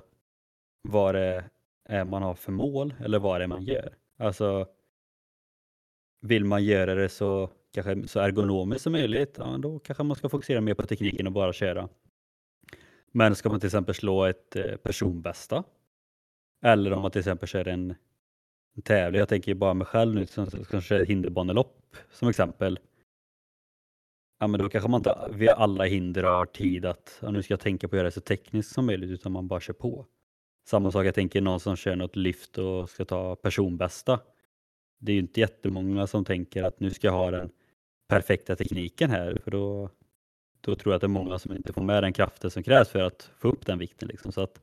[0.88, 1.44] vad det
[1.88, 3.94] är man har för mål eller vad det är man gör.
[4.18, 4.66] Alltså,
[6.20, 10.28] vill man göra det så, kanske, så ergonomiskt som möjligt, ja, då kanske man ska
[10.28, 11.88] fokusera mer på tekniken och bara köra.
[13.12, 15.64] Men ska man till exempel slå ett eh, personbästa
[16.62, 17.94] eller om man till exempel kör en
[18.84, 22.78] tävling, jag tänker bara mig själv nu som ett hinderbanelopp som exempel.
[24.40, 27.52] Ja men då kanske man inte via alla hinder har tid att ja, nu ska
[27.52, 30.06] jag tänka på att göra det så tekniskt som möjligt utan man bara kör på.
[30.66, 34.20] Samma sak, jag tänker någon som kör något lyft och ska ta personbästa.
[35.00, 37.50] Det är ju inte jättemånga som tänker att nu ska jag ha den
[38.08, 39.90] perfekta tekniken här för då,
[40.60, 42.88] då tror jag att det är många som inte får med den kraften som krävs
[42.88, 44.08] för att få upp den vikten.
[44.08, 44.32] Liksom.
[44.32, 44.62] Så att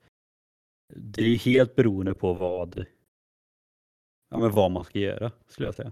[0.95, 2.86] det är helt beroende på vad,
[4.30, 5.91] ja, men vad man ska göra skulle jag säga.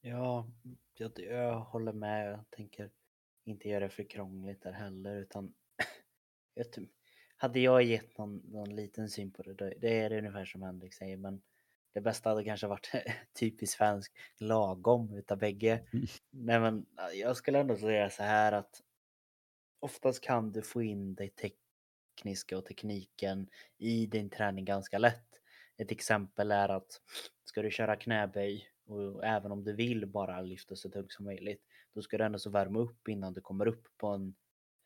[0.00, 0.46] Ja,
[0.94, 2.32] jag, jag håller med.
[2.32, 2.90] Jag tänker
[3.44, 5.54] inte göra det för krångligt där heller utan
[6.54, 6.66] jag,
[7.36, 10.62] hade jag gett någon, någon liten syn på det, då, det är det ungefär som
[10.62, 11.42] Henrik säger, men
[11.92, 12.90] det bästa hade kanske varit
[13.38, 15.86] typiskt svensk lagom utav bägge.
[15.92, 16.06] Mm.
[16.30, 18.82] Nej, men jag skulle ändå säga så här att
[19.80, 25.28] oftast kan du få in det tekniska och tekniken i din träning ganska lätt.
[25.76, 27.00] Ett exempel är att
[27.44, 31.62] ska du köra knäböj och även om du vill bara lyfta så tungt som möjligt,
[31.94, 34.34] då ska du ändå så värma upp innan du kommer upp på en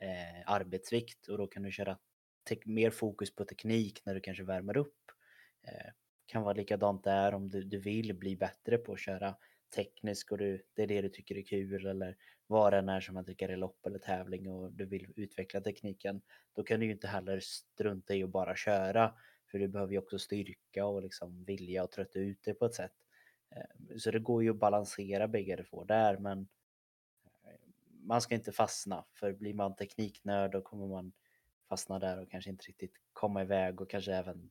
[0.00, 1.98] eh, arbetsvikt och då kan du köra
[2.64, 4.96] mer fokus på teknik när du kanske värmer upp.
[5.62, 5.92] Eh,
[6.26, 9.34] kan vara likadant där om du, du vill bli bättre på att köra
[9.74, 13.00] teknisk och du, det är det du tycker är kul eller vad det än är
[13.00, 16.20] som man tycker är lopp eller tävling och du vill utveckla tekniken.
[16.52, 19.14] Då kan du ju inte heller strunta i att bara köra
[19.50, 22.74] för du behöver ju också styrka och liksom vilja och trötta ut dig på ett
[22.74, 22.94] sätt.
[23.50, 26.38] Eh, så det går ju att balansera bägge två där men
[27.44, 31.12] eh, man ska inte fastna för blir man tekniknörd då kommer man
[31.68, 34.50] fastna där och kanske inte riktigt komma iväg och kanske även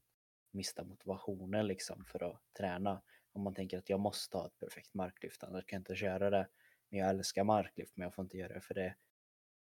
[0.55, 3.01] mista motivationen liksom för att träna.
[3.31, 6.29] Om man tänker att jag måste ha ett perfekt marklyft, annars kan jag inte köra
[6.29, 6.47] det.
[6.89, 8.95] Men jag älskar marklyft, men jag får inte göra det för det är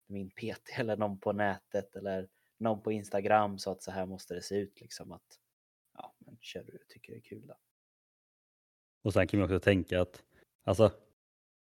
[0.06, 4.34] min PT eller någon på nätet eller någon på Instagram sa att så här måste
[4.34, 5.40] det se ut liksom att
[5.94, 7.54] ja, men kör du tycker det är kul då.
[9.02, 10.22] Och sen kan man också tänka att
[10.64, 10.92] alltså,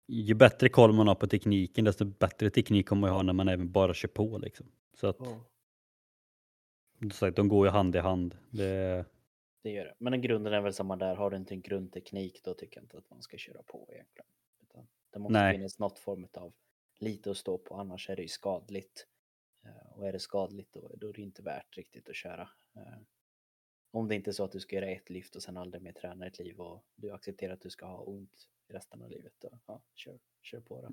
[0.06, 3.48] ju bättre koll man har på tekniken desto bättre teknik kommer man ha när man
[3.48, 4.66] även bara kör på liksom.
[4.94, 5.38] Så att oh.
[7.12, 8.38] Sagt, de går ju hand i hand.
[8.50, 9.04] Det...
[9.62, 9.94] det gör det.
[9.98, 11.14] Men grunden är väl samma där.
[11.14, 14.26] Har du inte en grundteknik då tycker jag inte att man ska köra på egentligen.
[14.62, 15.56] Utan det måste Nej.
[15.56, 16.52] finnas något form av
[16.98, 19.06] lite att stå på annars är det ju skadligt.
[19.64, 22.48] Eh, och är det skadligt då, då är det inte värt riktigt att köra.
[22.76, 22.98] Eh,
[23.90, 25.92] om det inte är så att du ska göra ett lyft och sen aldrig mer
[25.92, 29.32] träna ett liv och du accepterar att du ska ha ont resten av livet.
[29.38, 30.92] Då, ja, kör, kör på det.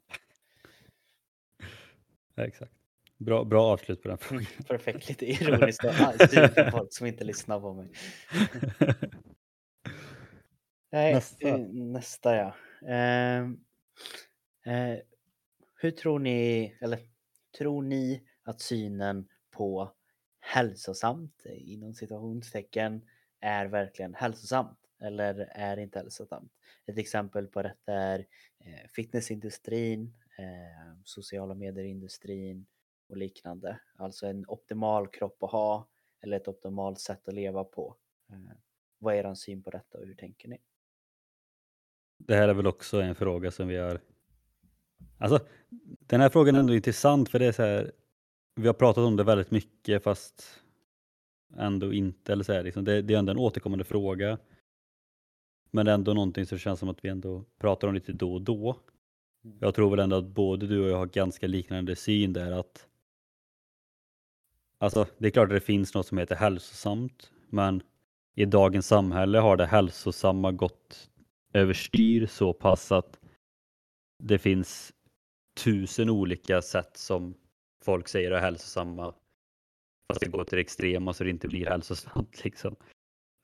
[2.44, 2.79] Exakt.
[3.20, 4.46] Bra, bra avslut på den frågan.
[4.68, 7.92] Perfekt, lite ironiskt och för folk som inte lyssnar på mig.
[10.92, 11.48] Nej, nästa.
[11.48, 12.56] Eh, nästa ja.
[12.88, 13.40] Eh,
[14.74, 15.00] eh,
[15.76, 17.00] hur tror ni, eller
[17.58, 19.92] tror ni att synen på
[20.40, 23.02] hälsosamt inom situationstecken
[23.40, 26.52] är verkligen hälsosamt eller är inte hälsosamt?
[26.86, 28.20] Ett exempel på detta är
[28.60, 32.66] eh, fitnessindustrin, eh, sociala medieindustrin,
[33.10, 33.80] och liknande.
[33.96, 35.88] Alltså en optimal kropp att ha
[36.22, 37.96] eller ett optimalt sätt att leva på.
[38.30, 38.58] Eh,
[39.00, 40.58] vad är er syn på detta och hur tänker ni?
[42.18, 44.00] Det här är väl också en fråga som vi har...
[45.18, 45.40] Alltså,
[46.00, 47.92] den här frågan är ändå intressant för det är så här,
[48.56, 50.64] vi har pratat om det väldigt mycket fast
[51.58, 52.32] ändå inte.
[52.32, 54.38] Eller så här, liksom, det, det är ändå en återkommande fråga.
[55.72, 58.34] Men det är ändå någonting som känns som att vi ändå pratar om lite då
[58.34, 58.80] och då.
[59.44, 59.58] Mm.
[59.62, 62.89] Jag tror väl ändå att både du och jag har ganska liknande syn där att
[64.82, 67.84] Alltså, det är klart att det finns något som heter hälsosamt, men
[68.36, 71.10] i dagens samhälle har det hälsosamma gått
[71.54, 73.20] överstyr så pass att
[74.24, 74.94] det finns
[75.64, 77.34] tusen olika sätt som
[77.86, 79.14] folk säger är hälsosamma
[80.08, 82.44] fast det går till det extrema så det inte blir hälsosamt.
[82.44, 82.76] Liksom.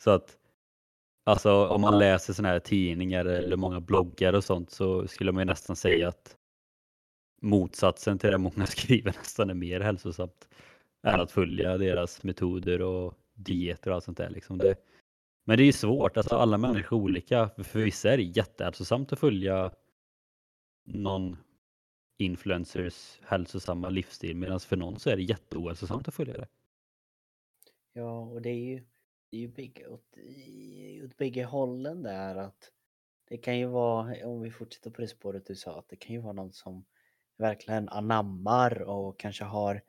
[0.03, 0.37] Så att
[1.25, 5.47] alltså, om man läser sådana här tidningar eller många bloggar och sånt så skulle man
[5.47, 6.37] nästan säga att
[7.41, 10.47] motsatsen till det många skriver nästan är mer hälsosamt
[11.05, 14.29] än att följa deras metoder och dieter och allt sånt där.
[14.29, 14.57] Liksom.
[14.57, 14.75] Det,
[15.43, 17.49] men det är ju svårt, alltså alla människor är olika.
[17.57, 19.71] För vissa är det jättehälsosamt att följa
[20.83, 21.37] någon
[22.17, 26.47] influencers hälsosamma livsstil medan för någon så är det jätteohälsosamt att följa det.
[27.93, 28.83] Ja, och det är ju
[29.29, 30.17] det är ju big, åt,
[31.05, 32.71] åt bägge hållen där att
[33.27, 36.15] det kan ju vara, om vi fortsätter på det spåret du sa, att det kan
[36.15, 36.85] ju vara någon som
[37.37, 39.81] verkligen anammar och kanske har eh,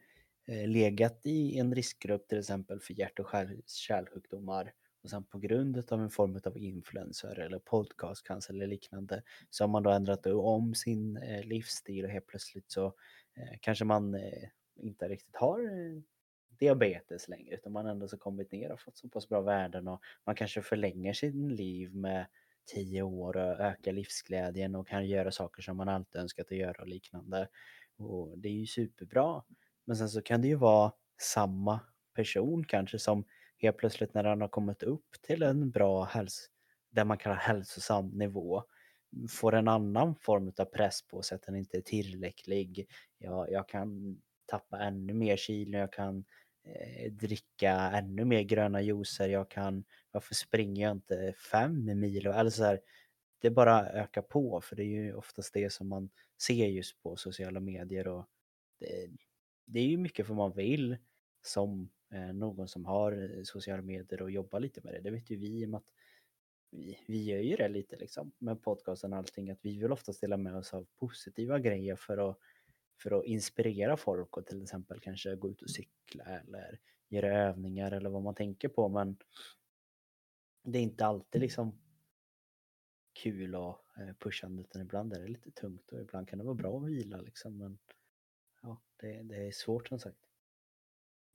[0.47, 3.31] Eh, legat i en riskgrupp till exempel för hjärt och
[3.67, 9.65] kärlsjukdomar och sen på grund av en form av influencer eller podcastcancer eller liknande så
[9.65, 12.87] har man då ändrat om sin eh, livsstil och helt plötsligt så
[13.37, 14.17] eh, kanske man
[14.77, 15.61] inte riktigt har
[16.59, 20.01] diabetes längre utan man ändå så kommit ner och fått så pass bra värden och
[20.25, 22.27] man kanske förlänger sin liv med
[22.67, 26.83] tio år och ökar livsglädjen och kan göra saker som man alltid önskat att göra
[26.83, 27.49] och liknande.
[27.97, 29.43] Och det är ju superbra.
[29.87, 31.81] Men sen så kan det ju vara samma
[32.15, 33.25] person kanske som
[33.59, 36.51] helt plötsligt när han har kommit upp till en bra häls
[36.91, 38.65] där man kallar hälsosam nivå
[39.29, 42.89] får en annan form av press på sig att den inte är tillräcklig.
[43.19, 46.25] Jag, jag kan tappa ännu mer kilo, jag kan
[46.65, 52.27] eh, dricka ännu mer gröna juicer, jag kan, varför springer jag inte fem mil?
[52.27, 52.81] Eller så här,
[53.41, 56.11] det bara ökar på för det är ju oftast det som man
[56.43, 58.27] ser just på sociala medier och
[58.81, 59.11] det,
[59.67, 60.97] det är ju mycket för man vill
[61.43, 65.01] som eh, någon som har eh, sociala medier och jobbar lite med det.
[65.01, 65.93] Det vet ju vi i och med att
[66.71, 70.21] vi, vi gör ju det lite liksom med podcasten och allting att vi vill oftast
[70.21, 72.39] dela med oss av positiva grejer för att
[73.03, 77.93] för att inspirera folk och till exempel kanske gå ut och cykla eller göra övningar
[77.93, 79.17] eller vad man tänker på men
[80.65, 81.79] det är inte alltid liksom
[83.23, 86.55] kul och eh, pushande utan ibland är det lite tungt och ibland kan det vara
[86.55, 87.79] bra att vila liksom men
[88.67, 90.19] ja, det, det är svårt som sagt.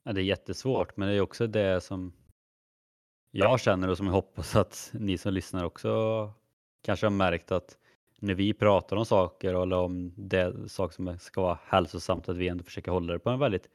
[0.04, 2.12] Ja, det är jättesvårt men det är också det som
[3.30, 6.32] jag känner och som jag hoppas att ni som lyssnar också
[6.82, 7.78] kanske har märkt att
[8.18, 12.48] när vi pratar om saker eller om det saker som ska vara hälsosamt att vi
[12.48, 13.68] ändå försöker hålla det på en väldigt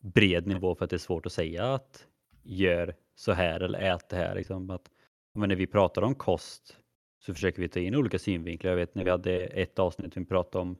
[0.00, 2.06] bred nivå för att det är svårt att säga att
[2.42, 4.34] gör så här eller ät det här.
[4.34, 4.70] Liksom.
[4.70, 4.90] Att,
[5.34, 6.76] men när vi pratar om kost
[7.18, 8.70] så försöker vi ta in olika synvinklar.
[8.70, 10.76] Jag vet när vi hade ett avsnitt vi pratade om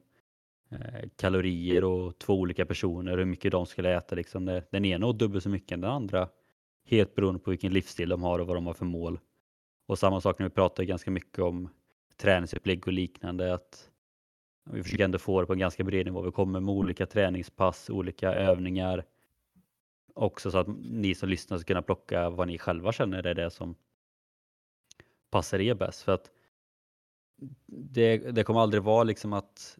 [0.69, 4.15] Eh, kalorier och två olika personer, hur mycket de skulle äta.
[4.15, 4.61] Liksom.
[4.71, 6.29] Den ena åt dubbelt så mycket än den andra.
[6.85, 9.19] Helt beroende på vilken livsstil de har och vad de har för mål.
[9.87, 11.69] Och samma sak när vi pratar ganska mycket om
[12.17, 13.53] träningsupplägg och liknande.
[13.53, 13.91] Att
[14.71, 16.21] vi försöker ändå få det på en ganska bred nivå.
[16.21, 19.05] Vi kommer med olika träningspass, olika övningar.
[20.13, 23.51] Också så att ni som lyssnar ska kunna plocka vad ni själva känner är det
[23.51, 23.75] som
[25.29, 26.01] passar er bäst.
[26.01, 26.31] För att
[27.67, 29.77] det, det kommer aldrig vara liksom att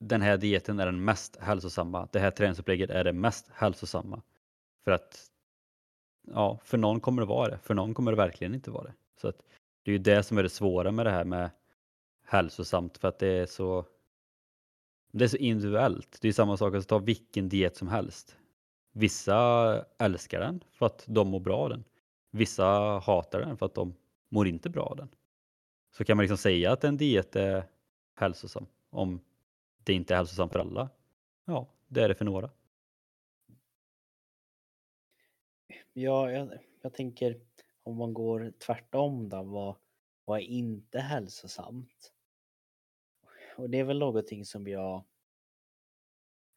[0.00, 2.08] den här dieten är den mest hälsosamma.
[2.12, 4.22] Det här träningsupplägget är det mest hälsosamma.
[4.84, 5.30] För att
[6.26, 7.58] ja, för någon kommer det vara det.
[7.58, 8.94] För någon kommer det verkligen inte vara det.
[9.20, 9.42] Så att
[9.82, 11.50] det är ju det som är det svåra med det här med
[12.24, 13.84] hälsosamt för att det är så
[15.12, 16.18] det är så individuellt.
[16.20, 18.36] Det är samma sak att ta vilken diet som helst.
[18.92, 21.84] Vissa älskar den för att de mår bra av den.
[22.30, 22.64] Vissa
[22.98, 23.94] hatar den för att de
[24.28, 25.08] mår inte bra av den.
[25.96, 27.64] Så kan man liksom säga att en diet är
[28.14, 29.20] hälsosam om
[29.84, 30.90] det inte är hälsosamt för alla.
[31.44, 32.50] Ja, det är det för några.
[35.92, 37.40] Ja, jag, jag tänker
[37.82, 39.76] om man går tvärtom då, vad,
[40.24, 42.12] vad är inte hälsosamt?
[43.56, 45.04] Och det är väl någonting som jag,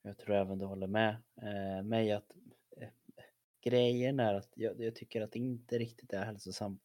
[0.02, 2.32] jag tror även du håller med eh, mig att
[2.78, 2.90] eh,
[3.62, 6.82] grejen är att jag, jag, tycker att det inte riktigt är hälsosamt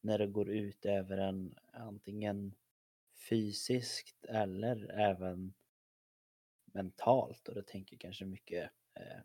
[0.00, 2.54] när det går ut över en antingen
[3.28, 5.54] fysiskt eller även
[6.76, 9.20] mentalt och det tänker kanske mycket eh,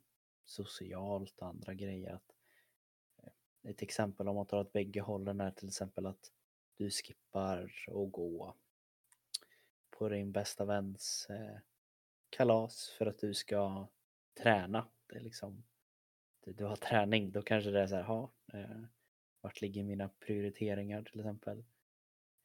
[0.46, 2.14] socialt och andra grejer.
[2.14, 2.34] Att
[3.18, 6.32] eh, ett exempel om man tar åt bägge hållen är till exempel att
[6.78, 8.56] du skippar att gå
[9.90, 11.58] på din bästa väns eh,
[12.30, 13.88] kalas för att du ska
[14.34, 14.88] träna.
[15.08, 15.64] Det är liksom,
[16.46, 18.82] du har träning, då kanske det är så här, ha, eh,
[19.42, 21.64] vart ligger mina prioriteringar till exempel.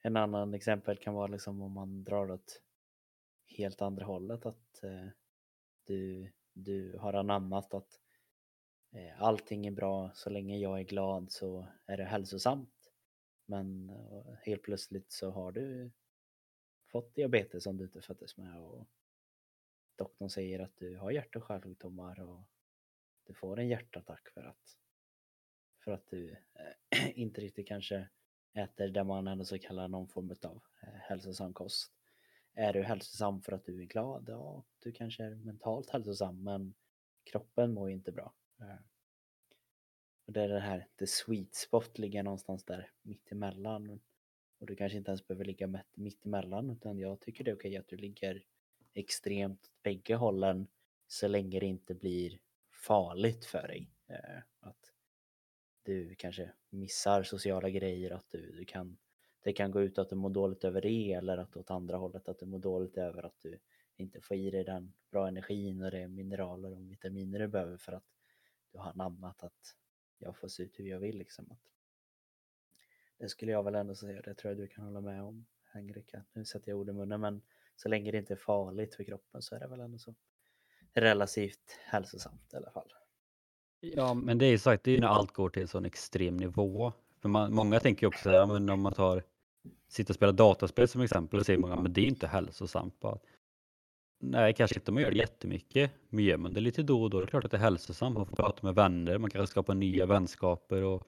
[0.02, 2.62] En annan exempel kan vara liksom om man drar åt
[3.46, 5.08] helt andra hållet att eh,
[5.84, 8.00] du, du har anammat att
[8.96, 12.92] Eh, allting är bra så länge jag är glad så är det hälsosamt.
[13.46, 15.90] Men eh, helt plötsligt så har du
[16.86, 18.86] fått diabetes som du inte föddes med och
[19.96, 22.42] doktorn säger att du har hjärt och kärlsjukdomar och
[23.24, 24.78] du får en hjärtattack för att
[25.84, 26.36] för att du
[26.90, 28.08] eh, inte riktigt kanske
[28.52, 31.92] äter det man ändå så kallar någon form av eh, hälsosam kost.
[32.58, 34.24] Är du hälsosam för att du är glad?
[34.28, 36.74] Ja, du kanske är mentalt hälsosam men
[37.24, 38.34] kroppen mår inte bra.
[38.60, 38.76] Eh.
[40.26, 44.00] Och det är det här, the sweet spot ligger någonstans där mittemellan.
[44.58, 47.88] Och du kanske inte ens behöver ligga mittemellan utan jag tycker det är okej att
[47.88, 48.44] du ligger
[48.94, 50.66] extremt åt bägge hållen
[51.06, 52.38] så länge det inte blir
[52.70, 53.90] farligt för dig.
[54.06, 54.92] Eh, att
[55.82, 58.96] du kanske missar sociala grejer, att du, du kan
[59.46, 62.28] det kan gå ut att du mår dåligt över det eller att åt andra hållet
[62.28, 63.58] att du mår dåligt över att du
[63.96, 67.92] inte får i dig den bra energin och det mineraler och vitaminer du behöver för
[67.92, 68.04] att
[68.72, 69.76] du har namnat att
[70.18, 71.50] jag får se ut hur jag vill liksom.
[71.50, 71.60] Att
[73.18, 76.24] det skulle jag väl ändå säga, det tror jag du kan hålla med om Henrika.
[76.32, 77.42] Nu sätter jag ord i munnen men
[77.76, 80.14] så länge det inte är farligt för kroppen så är det väl ändå så
[80.92, 82.92] relativt hälsosamt i alla fall.
[83.80, 85.84] Ja, men det är ju sagt, det är ju när allt går till en sån
[85.84, 86.92] extrem nivå.
[87.20, 89.22] För man, många tänker ju också, ja, men om man tar,
[89.88, 93.00] sitta och spela dataspel som exempel, och säger många, men det är inte hälsosamt.
[93.00, 93.18] Bara,
[94.20, 97.20] nej, kanske inte man gör det jättemycket, men gör man det lite då och då,
[97.20, 98.16] det är klart att det är hälsosamt.
[98.16, 101.02] Man får prata med vänner, man kanske skapar nya vänskaper och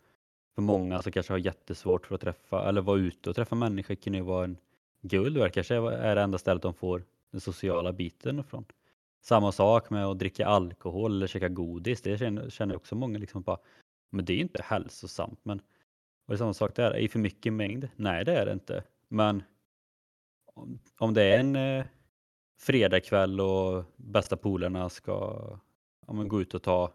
[0.54, 3.94] för många som kanske har jättesvårt för att träffa, eller vara ute och träffa människor
[3.94, 4.56] kan ju vara en
[5.02, 8.64] guld kanske är det enda stället de får den sociala biten ifrån.
[9.20, 12.02] Samma sak med att dricka alkohol eller käka godis.
[12.02, 13.58] Det känner, känner också många liksom bara,
[14.10, 15.40] men det är inte hälsosamt.
[15.42, 15.60] Men
[16.28, 17.88] och det är samma sak där, är det för mycket mängd?
[17.96, 18.84] Nej, det är det inte.
[19.08, 19.42] Men
[20.44, 21.84] om, om det är en eh,
[22.58, 25.12] fredagkväll och bästa polarna ska
[26.06, 26.92] ja, men gå ut och ta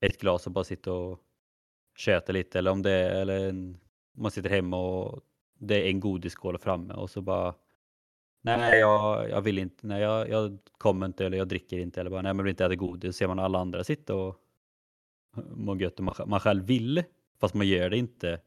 [0.00, 1.20] ett glas och bara sitta och
[1.96, 3.80] köta lite eller om det är eller en,
[4.12, 5.20] man sitter hemma och
[5.58, 7.54] det är en godisskål framme och så bara
[8.42, 9.86] Nej, jag, jag vill inte.
[9.86, 12.64] Nej, jag, jag kommer inte eller jag dricker inte eller bara nej, men vill inte
[12.64, 13.16] äta godis.
[13.16, 14.36] Ser man alla andra sitta och
[15.50, 17.04] må gött och man, man själv vill,
[17.38, 18.40] fast man gör det inte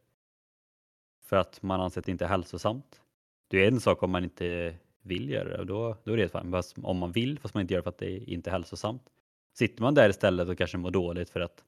[1.22, 3.02] för att man anser att det inte är hälsosamt.
[3.48, 6.30] Det är en sak om man inte vill göra det och då, då är det
[6.30, 6.52] fine.
[6.52, 9.10] Fast om man vill fast man inte gör det för att det inte är hälsosamt.
[9.54, 11.64] Sitter man där istället och kanske mår dåligt för att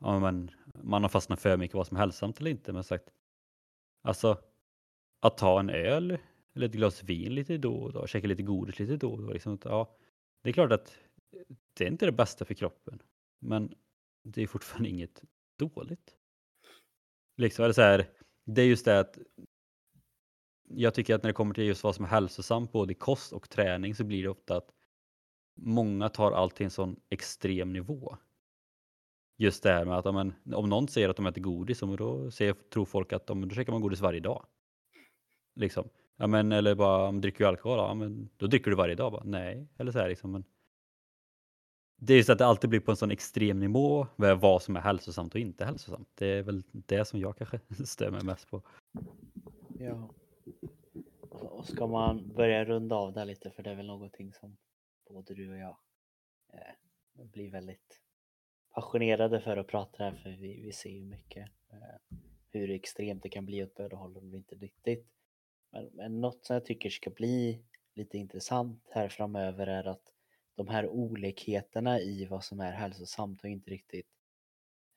[0.00, 0.50] ja, men,
[0.82, 2.72] man har fastnat för mycket vad som är hälsosamt eller inte.
[2.72, 3.04] Men sagt,
[4.02, 4.38] alltså
[5.20, 6.18] att ta en öl
[6.54, 9.32] eller ett glas vin lite då och då, käka lite godis lite då och då.
[9.32, 9.96] Liksom, ja,
[10.42, 10.96] det är klart att
[11.74, 13.02] det är inte det bästa för kroppen,
[13.38, 13.74] men
[14.22, 15.22] det är fortfarande inget
[15.56, 16.14] dåligt.
[17.36, 18.06] Liksom, eller så här,
[18.44, 19.18] det är just det att
[20.68, 23.32] jag tycker att när det kommer till just vad som är hälsosamt både i kost
[23.32, 24.68] och träning så blir det ofta att
[25.56, 28.16] många tar allt till en sån extrem nivå.
[29.36, 32.52] Just det här med att om, om någon säger att de äter godis, då säger,
[32.52, 34.46] tror folk att amen, då käkar man godis varje dag.
[35.54, 35.88] Liksom.
[36.16, 37.78] Amen, eller bara, dricker du alkohol?
[37.78, 39.12] Ja men då dricker du varje dag.
[39.12, 40.32] Bara, Nej, eller så här liksom.
[40.32, 40.44] Men
[41.96, 44.62] det är ju så att det alltid blir på en sån extrem nivå med vad
[44.62, 46.08] som är hälsosamt och inte hälsosamt.
[46.14, 48.62] Det är väl det som jag kanske stör mig mest på.
[49.78, 50.10] Ja.
[51.20, 54.56] Och ska man börja runda av där lite för det är väl någonting som
[55.08, 55.76] både du och jag
[56.52, 58.00] eh, blir väldigt
[58.74, 62.16] passionerade för att prata här för vi, vi ser ju mycket eh,
[62.50, 65.08] hur extremt det kan bli åt båda hållen och inte riktigt.
[65.70, 70.13] Men, men något som jag tycker ska bli lite intressant här framöver är att
[70.54, 74.08] de här olikheterna i vad som är hälsosamt har inte riktigt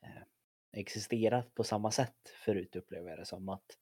[0.04, 0.24] eh,
[0.72, 3.78] existerat på samma sätt förut upplever jag det som att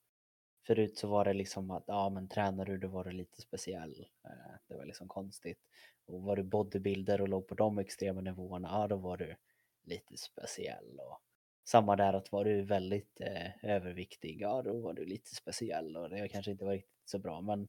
[0.66, 4.06] förut så var det liksom att ja men tränar du då var du lite speciell.
[4.24, 5.58] Eh, det var liksom konstigt.
[6.06, 9.36] Och var du bodybuilder och låg på de extrema nivåerna, ja då var du
[9.82, 11.00] lite speciell.
[11.00, 11.20] Och
[11.64, 16.10] samma där att var du väldigt eh, överviktig, ja då var du lite speciell och
[16.10, 17.40] det kanske inte var riktigt så bra.
[17.40, 17.68] Men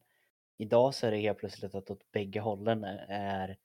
[0.57, 3.57] idag så är det helt plötsligt att åt bägge hållen eh, är,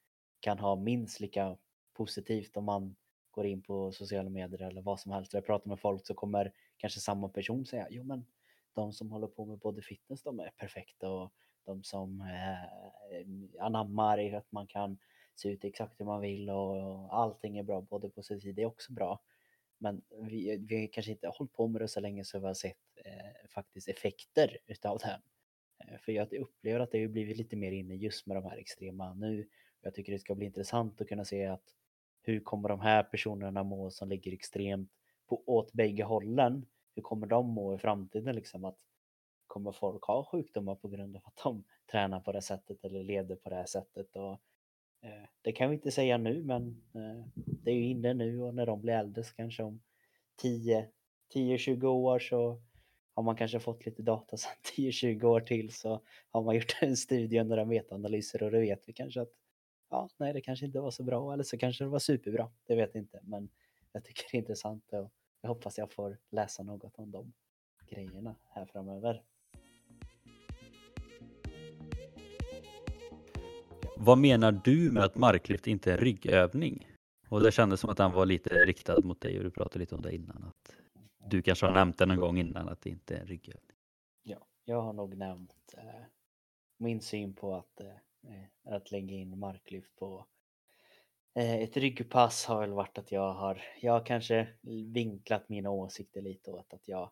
[0.43, 1.57] kan ha minst lika
[1.93, 2.97] positivt om man
[3.31, 5.35] går in på sociala medier eller vad som helst.
[5.35, 8.27] Jag pratar med folk så kommer kanske samma person säga, jo men
[8.73, 11.33] de som håller på med både fitness de är perfekta och
[11.65, 14.99] de som eh, anammar att man kan
[15.35, 18.63] se ut exakt hur man vill och allting är bra både på sin tid, det
[18.63, 19.21] är också bra.
[19.79, 22.55] Men vi, vi kanske inte har hållit på med det så länge så vi har
[22.55, 25.21] sett eh, faktiskt effekter utav det.
[25.85, 28.57] Eh, för jag upplever att det har blivit lite mer inne just med de här
[28.57, 29.49] extrema nu.
[29.83, 31.75] Jag tycker det ska bli intressant att kunna se att
[32.23, 34.91] hur kommer de här personerna må som ligger extremt
[35.27, 36.67] på, åt bägge hållen?
[36.95, 38.65] Hur kommer de må i framtiden liksom?
[38.65, 38.79] Att
[39.47, 43.37] kommer folk ha sjukdomar på grund av att de tränar på det sättet eller leder
[43.37, 44.17] på det här sättet?
[44.17, 44.41] Och
[45.03, 48.55] Eh, det kan vi inte säga nu men eh, det är ju inne nu och
[48.55, 49.81] när de blir äldre så kanske om
[50.43, 52.63] 10-20 år så
[53.15, 56.97] har man kanske fått lite data sen 10-20 år till så har man gjort en
[56.97, 59.33] studie och några metaanalyser och då vet vi kanske att
[59.93, 62.77] ja, nej det kanske inte var så bra eller så kanske det var superbra, det
[62.77, 63.49] vet jag inte men
[63.93, 67.33] jag tycker det är intressant och jag hoppas jag får läsa något om de
[67.89, 69.23] grejerna här framöver.
[73.97, 76.89] Vad menar du med att marklyft inte är en ryggövning?
[77.29, 79.95] Och det kändes som att den var lite riktad mot dig och du pratade lite
[79.95, 80.45] om det innan.
[80.45, 80.77] Att
[81.31, 83.77] du kanske har nämnt det någon gång innan att det inte är en ryggövning.
[84.23, 86.03] Ja, jag har nog nämnt eh,
[86.77, 87.87] min syn på att, eh,
[88.29, 90.27] Eh, att lägga in marklyft på
[91.35, 94.49] eh, ett ryggpass har väl varit att jag har, jag har kanske
[94.93, 97.11] vinklat mina åsikter lite åt att jag,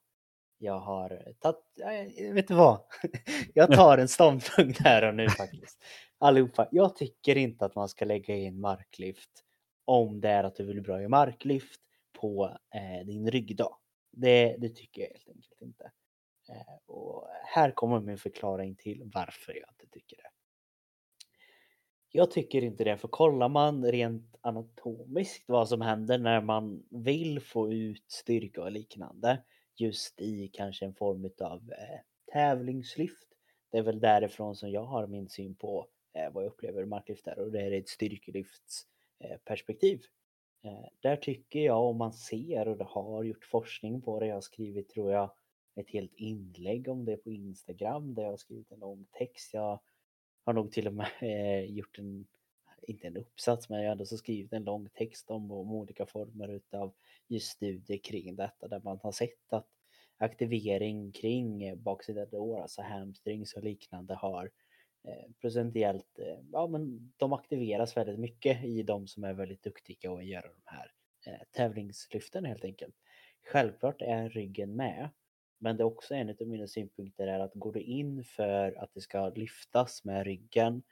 [0.59, 2.81] jag har tagit, vet du vad?
[3.55, 5.85] Jag tar en ståndpunkt här och nu faktiskt.
[6.19, 9.45] Allihopa, jag tycker inte att man ska lägga in marklyft
[9.85, 11.81] om det är att du vill bra i marklyft
[12.21, 13.77] på eh, din ryggdag.
[14.13, 15.91] Det, det tycker jag helt enkelt inte.
[16.49, 20.30] Eh, och här kommer min förklaring till varför jag inte tycker det.
[22.13, 27.41] Jag tycker inte det, för kollar man rent anatomiskt vad som händer när man vill
[27.41, 29.43] få ut styrka och liknande
[29.77, 32.01] just i kanske en form av eh,
[32.33, 33.29] tävlingslyft.
[33.71, 37.27] Det är väl därifrån som jag har min syn på eh, vad jag upplever marklyft
[37.27, 40.03] är och det är ett styrkelyftsperspektiv.
[40.65, 44.27] Eh, eh, där tycker jag om man ser och det har gjort forskning på det.
[44.27, 45.31] Jag har skrivit tror jag
[45.77, 49.55] ett helt inlägg om det på Instagram där jag har skrivit en lång text.
[49.55, 49.81] Jag
[50.45, 52.27] har nog till och med eh, gjort en,
[52.83, 56.07] inte en uppsats, men jag har ändå så skrivit en lång text om, om olika
[56.07, 56.95] former utav
[57.29, 59.69] just studier kring detta där man har sett att
[60.19, 64.51] aktivering kring eh, baksida lår, alltså hamstrings och liknande har
[65.05, 70.11] eh, procentuellt, eh, ja men de aktiveras väldigt mycket i de som är väldigt duktiga
[70.11, 70.93] och gör de här
[71.27, 72.95] eh, tävlingslyften helt enkelt.
[73.53, 75.11] Självklart är ryggen med,
[75.61, 78.95] men det är också en av mina synpunkter är att går du in för att
[78.95, 80.83] det ska lyftas med ryggen,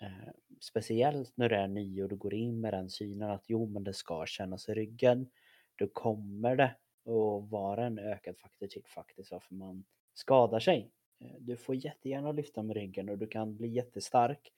[0.00, 3.66] eh, speciellt när du är ny och du går in med den synen att jo
[3.66, 5.30] men det ska kännas i ryggen,
[5.76, 10.90] då kommer det att vara en ökad faktor till faktiskt varför man skadar sig.
[11.20, 14.52] Eh, du får jättegärna lyfta med ryggen och du kan bli jättestark.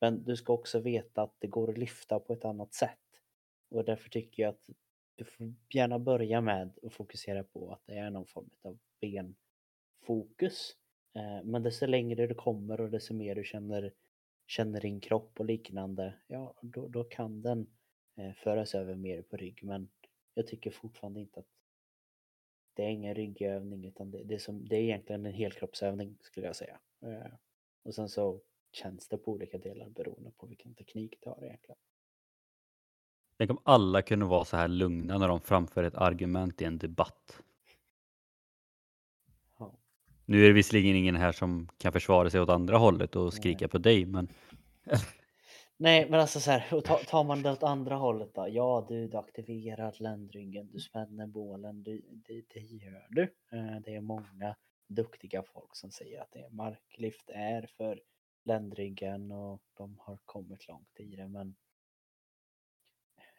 [0.00, 2.98] Men du ska också veta att det går att lyfta på ett annat sätt.
[3.70, 4.70] Och därför tycker jag att
[5.18, 10.76] du får gärna börja med att fokusera på att det är någon form av benfokus.
[11.14, 13.92] Eh, men desto längre du kommer och desto mer du känner,
[14.46, 17.66] känner din kropp och liknande, ja då, då kan den
[18.16, 19.64] eh, föras över mer på rygg.
[19.64, 19.88] Men
[20.34, 21.48] jag tycker fortfarande inte att
[22.74, 26.46] det är ingen ryggövning utan det, det, är, som, det är egentligen en helkroppsövning skulle
[26.46, 26.80] jag säga.
[27.02, 27.32] Eh,
[27.82, 28.40] och sen så
[28.72, 31.78] känns det på olika delar beroende på vilken teknik du har egentligen.
[33.38, 36.78] Tänk om alla kunde vara så här lugna när de framför ett argument i en
[36.78, 37.42] debatt.
[40.24, 43.64] Nu är det visserligen ingen här som kan försvara sig åt andra hållet och skrika
[43.64, 43.68] Nej.
[43.68, 44.28] på dig, men
[45.76, 48.46] Nej, men alltså så här, tar man det åt andra hållet då?
[48.48, 53.22] Ja, du, du aktiverar ländryggen, du spänner bålen, du, det, det gör du.
[53.22, 54.56] Eh, det är många
[54.88, 58.00] duktiga folk som säger att det är marklyft är för
[58.44, 61.54] ländryggen och de har kommit långt i det, men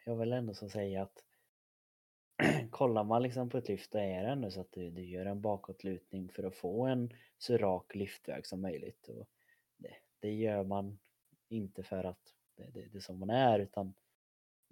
[0.10, 1.24] jag vill ändå så säga att
[2.70, 5.26] kollar man liksom på ett lyft då är det ändå så att du, du gör
[5.26, 9.08] en bakåtlutning för att få en så rak lyftväg som möjligt.
[9.08, 9.28] Och
[9.78, 11.00] det, det gör man
[11.50, 13.94] inte för att det, det, det är som man är utan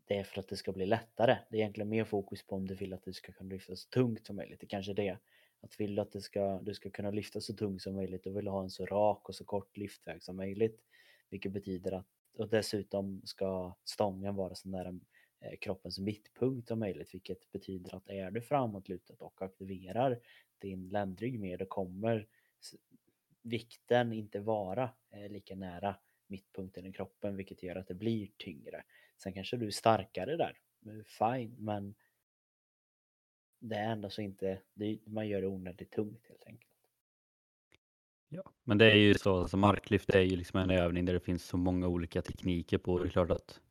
[0.08, 1.38] det är för att det ska bli lättare.
[1.50, 3.90] Det är egentligen mer fokus på om du vill att du ska kunna lyfta så
[3.90, 4.60] tungt som möjligt.
[4.60, 5.18] Det är kanske är det.
[5.62, 8.30] Att vill du att du ska, du ska kunna lyfta så tungt som möjligt, då
[8.30, 10.82] vill du ha en så rak och så kort lyftväg som möjligt.
[11.30, 12.08] Vilket betyder att,
[12.38, 15.00] och dessutom ska stången vara så nära
[15.40, 20.20] Eh, kroppens mittpunkt om möjligt, vilket betyder att är du framåtlutad och aktiverar
[20.58, 22.28] din ländrygg mer, då kommer
[23.42, 25.96] vikten inte vara eh, lika nära
[26.28, 28.84] mittpunkten i kroppen vilket gör att det blir tyngre.
[29.18, 30.58] Sen kanske du är starkare där,
[31.06, 31.96] fine, men
[33.60, 36.72] det är ändå så inte, det, man gör det onödigt tungt helt enkelt.
[38.30, 41.20] Ja, men det är ju så, alltså marklyft är ju liksom en övning där det
[41.20, 43.00] finns så många olika tekniker på.
[43.00, 43.62] Det är klart att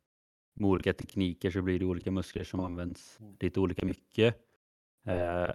[0.57, 4.35] med olika tekniker så blir det olika muskler som används lite olika mycket.
[5.07, 5.51] Eh,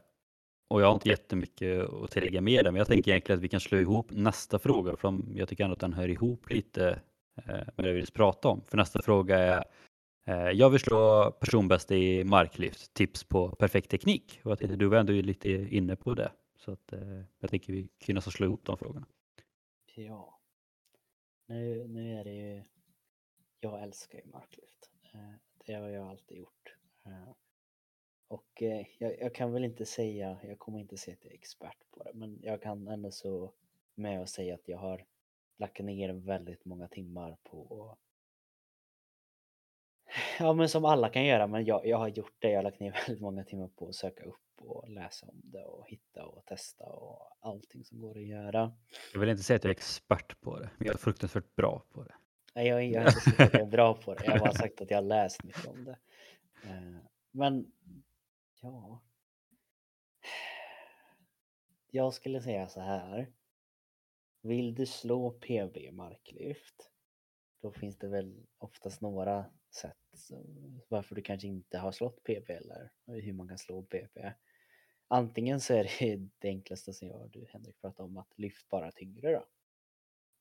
[0.68, 3.50] och jag har inte jättemycket att tillägga med det, men jag tänker egentligen att vi
[3.50, 7.00] kan slå ihop nästa fråga, för jag tycker ändå att den hör ihop lite
[7.36, 8.62] eh, med det vi vill prata om.
[8.62, 9.64] För nästa fråga är,
[10.26, 14.40] eh, jag vill slå personbäst i marklyft, tips på perfekt teknik.
[14.44, 17.74] Och jag tänkte, du var ändå lite inne på det, så att, eh, jag tänker
[17.74, 19.06] vi kan slå ihop de frågorna.
[19.96, 20.40] Ja,
[21.48, 22.64] nu, nu är det ju,
[23.62, 24.92] jag älskar ju marklyft.
[25.14, 25.34] Eh,
[25.66, 26.76] det har jag alltid gjort.
[27.06, 27.32] Eh,
[28.28, 31.38] och eh, jag, jag, kan väl inte säga, jag kommer inte säga att jag är
[31.38, 33.54] expert på det, men jag kan ändå så
[33.96, 35.06] med att säga att jag har
[35.58, 37.98] lagt ner väldigt många timmar på
[40.40, 42.50] Ja men som alla kan göra, men jag, jag har gjort det.
[42.50, 45.64] Jag har lagt ner väldigt många timmar på att söka upp och läsa om det
[45.64, 48.74] och hitta och testa och allting som går att göra.
[49.14, 51.84] Jag vill inte säga att jag är expert på det, men jag är fruktansvärt bra
[51.92, 52.14] på det.
[52.54, 54.26] Nej, jag, jag har inte sagt att jag är bra på det.
[54.26, 55.98] Jag har bara sagt att jag har läst mycket om det.
[56.64, 56.98] Eh,
[57.32, 57.72] men
[58.62, 59.02] Ja.
[61.92, 63.32] Jag skulle säga så här.
[64.42, 66.92] Vill du slå PB marklyft?
[67.62, 69.98] då finns det väl oftast några sätt
[70.88, 74.34] varför du kanske inte har slått pb eller hur man kan slå pb.
[75.08, 78.70] Antingen så är det det enklaste som jag och du Henrik pratade om att lyft
[78.70, 79.46] bara tyngre då.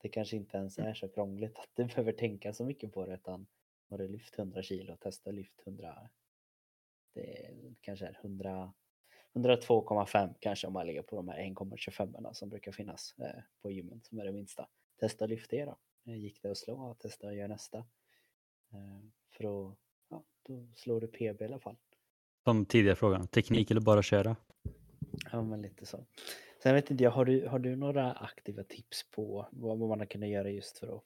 [0.03, 3.15] Det kanske inte ens är så krångligt att du behöver tänka så mycket på det
[3.15, 3.47] utan
[3.89, 6.11] har du lyft 100 kilo, testa lyft 100
[7.15, 8.73] det kanske är 100
[9.33, 14.01] 102,5 kanske om man ligger på de här 1,25 som brukar finnas eh, på gymmen
[14.03, 14.69] som är det minsta.
[15.01, 15.79] Testa lyft det då.
[16.07, 16.95] Eh, gick det att slå?
[16.95, 17.79] Testa att göra nästa.
[18.73, 19.79] Eh, för att,
[20.09, 21.77] ja, då slår du PB i alla fall.
[22.45, 24.37] Som tidigare frågan, teknik eller bara köra?
[25.33, 26.07] Ja men lite så.
[26.63, 30.29] Sen vet inte jag, har du, har du några aktiva tips på vad man kunnat
[30.29, 31.05] göra just för att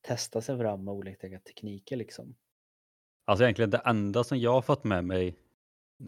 [0.00, 2.34] testa sig fram med olika tekniker liksom?
[3.24, 5.36] Alltså egentligen det enda som jag har fått med mig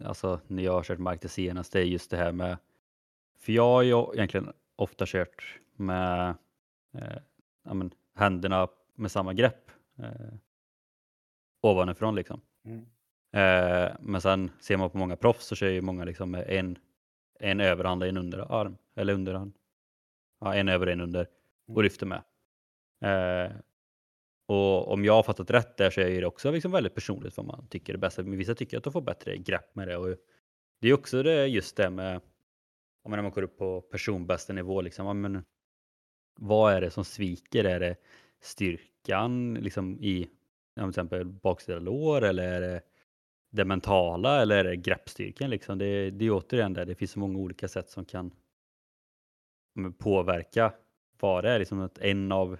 [0.03, 2.57] alltså när jag har kört mark det senaste är just det här med,
[3.39, 6.35] för jag har ju egentligen ofta kört med
[6.93, 7.17] eh,
[7.63, 10.33] ja, men, händerna med samma grepp eh,
[11.61, 12.41] ovanifrån liksom.
[12.65, 12.85] Mm.
[13.31, 16.77] Eh, men sen ser man på många proffs så kör ju många liksom med en,
[17.39, 19.53] en överhand och en underarm, eller underhand.
[20.39, 21.27] Ja, en över och en under
[21.67, 21.83] och mm.
[21.83, 22.23] lyfter med.
[23.01, 23.51] Eh,
[24.45, 27.45] och om jag har fattat rätt där så är det också liksom väldigt personligt vad
[27.45, 28.17] man tycker är bäst.
[28.17, 29.97] Men vissa tycker att de får bättre grepp med det.
[29.97, 30.15] Och
[30.81, 32.21] det är också det, just det med
[33.03, 34.81] om när man går upp på personbästa nivå.
[34.81, 35.45] Liksom, men,
[36.35, 37.63] vad är det som sviker?
[37.63, 37.95] Är det
[38.41, 40.29] styrkan liksom, i
[40.75, 42.81] till exempel baksida lår eller är det
[43.53, 45.49] det mentala eller är det greppstyrkan?
[45.49, 45.77] Liksom?
[45.77, 48.31] Det, det är återigen där det finns så många olika sätt som kan
[49.77, 50.73] mm, påverka
[51.19, 51.59] vad det är.
[51.59, 52.57] Liksom att en av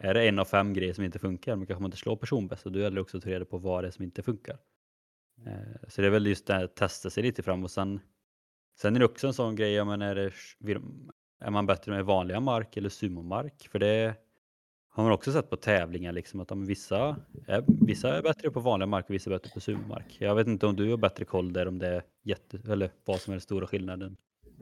[0.00, 2.66] är det en av fem grejer som inte funkar, men kanske man inte slår personbäst,
[2.66, 4.58] och då gäller det också att ta reda på vad det är som inte funkar.
[5.46, 8.00] Eh, så det är väl just det här att testa sig lite fram och sen,
[8.80, 10.14] sen är det också en sån grej, men är,
[10.58, 10.80] det,
[11.40, 13.68] är man bättre med vanliga mark eller sumomark?
[13.68, 14.14] För det
[14.96, 17.16] har man också sett på tävlingar, liksom, att de, vissa,
[17.46, 20.16] är, vissa är bättre på vanlig mark och vissa är bättre på supermark.
[20.20, 23.20] Jag vet inte om du har bättre koll där, om det är jätte, eller vad
[23.20, 24.16] som är den stora skillnaden.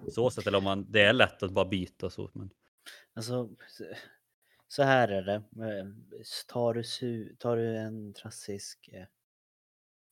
[0.08, 2.30] Så sätt, eller om man, det är lätt att bara byta så.
[2.32, 2.50] Men...
[3.14, 3.50] Alltså,
[4.68, 5.42] så här är det.
[6.48, 9.06] Tar du, tar du en klassisk, eh,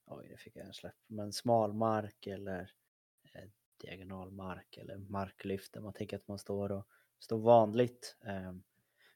[0.06, 2.70] oj det fick jag en släpp, men smalmark eller
[3.34, 3.48] eh,
[3.80, 6.86] diagonalmark eller marklyft där man tänker att man står och
[7.18, 8.16] står vanligt.
[8.24, 8.62] Ehm,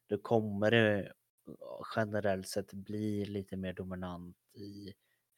[0.07, 1.13] då kommer det eh,
[1.97, 4.95] generellt sett bli lite mer dominant i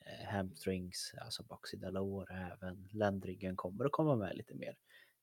[0.07, 4.77] eh, hamstrings, alltså baksida lår även ländryggen kommer att komma med lite mer.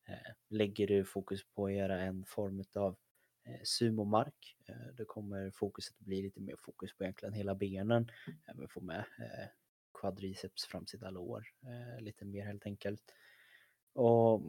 [0.07, 2.95] Eh, lägger du fokus på att göra en form av
[3.47, 4.57] Eh, sumomark.
[4.67, 8.11] Eh, då kommer fokuset bli lite mer fokus på egentligen hela benen.
[8.45, 9.47] Även få med eh,
[9.93, 13.03] quadriceps, framsida lår eh, lite mer helt enkelt.
[13.93, 14.41] Och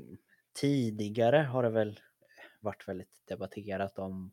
[0.53, 4.33] tidigare har det väl eh, varit väldigt debatterat om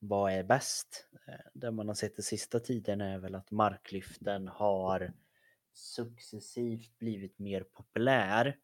[0.00, 1.08] vad är bäst?
[1.26, 5.12] Eh, det man har sett den sista tiden är väl att marklyften har
[5.72, 8.58] successivt blivit mer populär.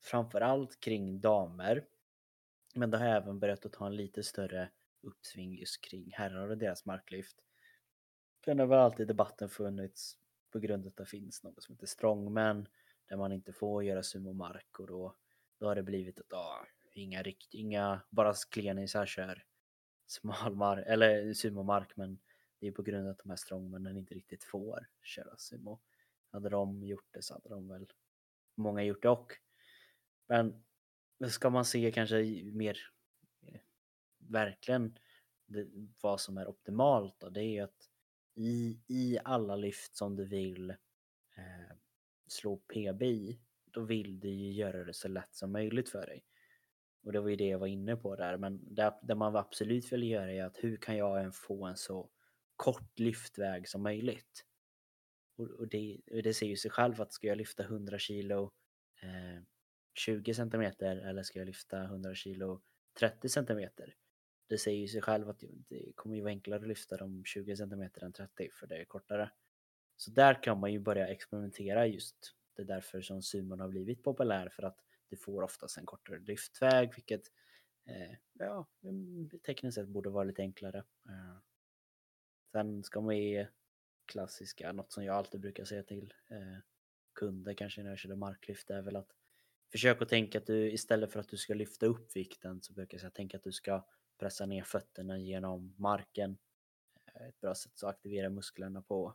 [0.00, 1.84] Framförallt kring damer
[2.74, 4.70] men det har även börjat att ta en lite större
[5.02, 7.36] uppsving just kring herrar och deras marklyft.
[8.44, 10.18] Sen har väl alltid debatten funnits
[10.50, 12.68] på grund av att det finns något som heter strongman
[13.08, 15.14] där man inte får göra sumomark och då,
[15.58, 19.44] då har det blivit att ah, inga rikt, inga, bara klenisar kör
[20.06, 22.18] smal mark, eller sumomark men
[22.58, 25.80] det är på grund av att de här strongmännen inte riktigt får köra sumo.
[26.30, 27.92] Hade de gjort det så hade de väl
[28.54, 29.32] många gjort det och.
[30.26, 30.64] Men
[31.30, 32.78] ska man se kanske mer
[33.46, 33.60] eh,
[34.18, 34.98] verkligen
[35.46, 35.68] det,
[36.00, 37.90] vad som är optimalt då, det är ju att
[38.34, 41.76] i, i alla lyft som du vill eh,
[42.26, 46.24] slå PB i, då vill du ju göra det så lätt som möjligt för dig.
[47.04, 49.92] Och det var ju det jag var inne på där, men det, det man absolut
[49.92, 52.10] vill göra är att hur kan jag få en så
[52.56, 54.44] kort lyftväg som möjligt?
[55.36, 58.52] Och, och det, det ser ju sig själv att ska jag lyfta 100 kilo
[59.02, 59.42] eh,
[59.94, 62.62] 20 centimeter eller ska jag lyfta 100 kilo
[62.98, 63.94] 30 centimeter?
[64.48, 67.56] Det säger ju sig själv att det kommer ju vara enklare att lyfta de 20
[67.56, 69.30] centimeter än 30 för det är kortare.
[69.96, 72.34] Så där kan man ju börja experimentera just.
[72.56, 74.78] Det är därför som sumon har blivit populär för att
[75.14, 77.22] det får oftast en kortare lyftväg vilket
[77.86, 80.78] eh, ja, mm, tekniskt sett borde vara lite enklare.
[81.08, 81.38] Eh,
[82.52, 83.46] sen ska man ge
[84.06, 86.58] klassiska, något som jag alltid brukar säga till eh,
[87.14, 89.14] kunder kanske när jag körde marklyft är väl att
[89.74, 92.94] Försök att tänka att du istället för att du ska lyfta upp vikten så brukar
[92.94, 93.86] jag säga tänka att du ska
[94.18, 96.38] pressa ner fötterna genom marken.
[97.06, 99.14] Eh, ett bra sätt att aktivera musklerna på.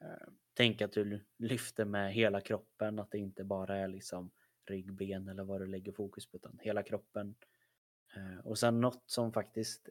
[0.00, 4.30] Eh, tänk att du lyfter med hela kroppen, att det inte bara är liksom
[4.70, 7.34] rygg, ben eller vad du lägger fokus på utan hela kroppen.
[8.16, 9.88] Eh, och sen något som faktiskt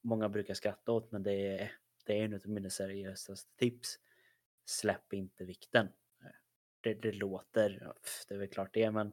[0.00, 1.72] många brukar skratta åt men det är,
[2.04, 3.98] det är en av mina seriösaste tips.
[4.64, 5.88] Släpp inte vikten.
[6.20, 6.26] Eh,
[6.80, 7.92] det, det låter,
[8.28, 9.12] det är väl klart det men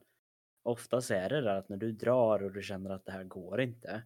[0.63, 3.61] oftast är det där att när du drar och du känner att det här går
[3.61, 4.03] inte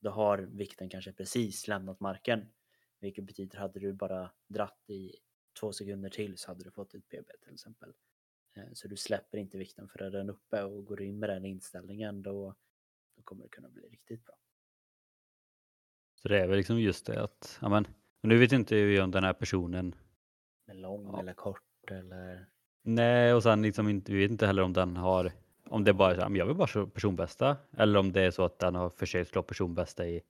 [0.00, 2.48] då har vikten kanske precis lämnat marken.
[3.00, 5.12] Vilket betyder hade du bara dratt i
[5.60, 7.92] två sekunder till så hade du fått ett PB till exempel.
[8.56, 12.22] Eh, så du släpper inte vikten för den uppe och går in med den inställningen
[12.22, 12.54] då,
[13.16, 14.34] då kommer det kunna bli riktigt bra.
[16.14, 17.86] Så det är väl liksom just det att, ja men,
[18.20, 19.94] nu vet inte vi om den här personen
[20.66, 21.20] är lång ja.
[21.20, 22.46] eller kort eller?
[22.82, 25.32] Nej, och sen liksom inte, vi vet inte heller om den har,
[25.64, 28.30] om det bara är så här, jag vill bara slå personbästa, eller om det är
[28.30, 30.22] så att den har försökt slå personbästa i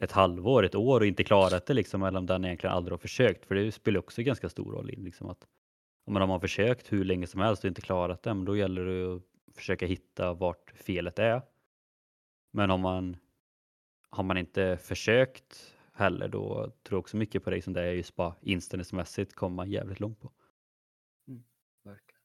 [0.00, 2.98] ett halvår, ett år och inte klarat det liksom, eller om den egentligen aldrig har
[2.98, 5.46] försökt, för det spelar också ganska stor roll in liksom att
[6.04, 9.16] om man har försökt hur länge som helst och inte klarat det, då gäller det
[9.16, 9.22] att
[9.56, 11.42] försöka hitta vart felet är.
[12.50, 13.16] Men om man
[14.10, 17.92] har man inte försökt heller, då tror jag också mycket på det som det är
[17.92, 20.32] just bara inställningsmässigt kommer man jävligt långt på.
[21.28, 21.44] Mm,
[21.82, 22.22] verkligen.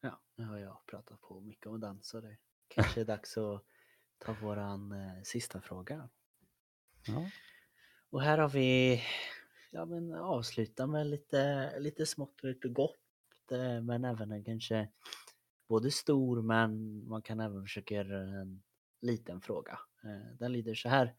[0.00, 2.36] Ja, nu har jag pratat på mycket om dans så det
[2.68, 3.64] kanske är dags att
[4.18, 6.08] ta våran eh, sista fråga.
[7.06, 7.30] Ja.
[8.10, 9.02] Och här har vi
[9.76, 13.52] ja, men avsluta med lite, lite smått och lite gott.
[13.52, 14.88] Eh, men även en kanske
[15.68, 18.62] både stor men man kan även försöka göra en
[19.00, 19.78] liten fråga.
[20.04, 21.14] Eh, den lyder så här.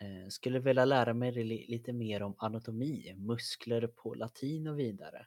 [0.00, 1.32] Eh, skulle vilja lära mig
[1.68, 5.26] lite mer om anatomi, muskler på latin och vidare.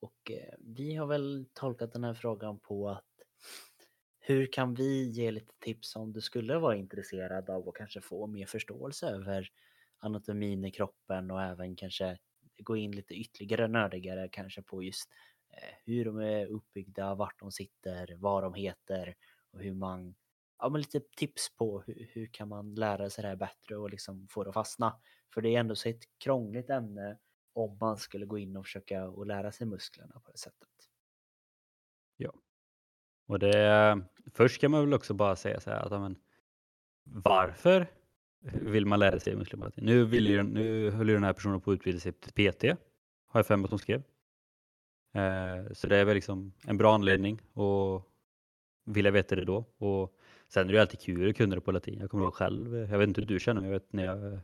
[0.00, 3.22] Och vi har väl tolkat den här frågan på att
[4.18, 8.26] hur kan vi ge lite tips om du skulle vara intresserad av att kanske få
[8.26, 9.50] mer förståelse över
[9.98, 12.18] anatomin i kroppen och även kanske
[12.58, 15.10] gå in lite ytterligare nördigare kanske på just
[15.50, 19.14] eh, hur de är uppbyggda, vart de sitter, vad de heter
[19.50, 20.14] och hur man,
[20.58, 23.90] ja men lite tips på hur, hur kan man lära sig det här bättre och
[23.90, 25.00] liksom få det att fastna.
[25.34, 27.18] För det är ändå så ett krångligt ämne
[27.52, 30.68] om man skulle gå in och försöka och lära sig musklerna på det sättet.
[32.16, 32.32] Ja.
[33.26, 33.96] Och det, eh,
[34.34, 36.16] först kan man väl också bara säga så här att men,
[37.04, 37.86] varför
[38.40, 39.84] vill man lära sig muskelmatin.
[39.84, 42.62] Nu, vill ju, nu höll ju den här personen på att utbilda sig till PT,
[43.26, 44.02] har jag för mig att hon skrev.
[45.14, 48.08] Eh, så det är väl liksom en bra anledning och
[48.84, 49.64] vilja veta det då.
[49.78, 50.14] Och
[50.48, 51.98] sen är det alltid kul att kunna det på latin.
[52.00, 54.40] Jag kommer ihåg själv, jag vet inte hur du känner, men jag vet när jag,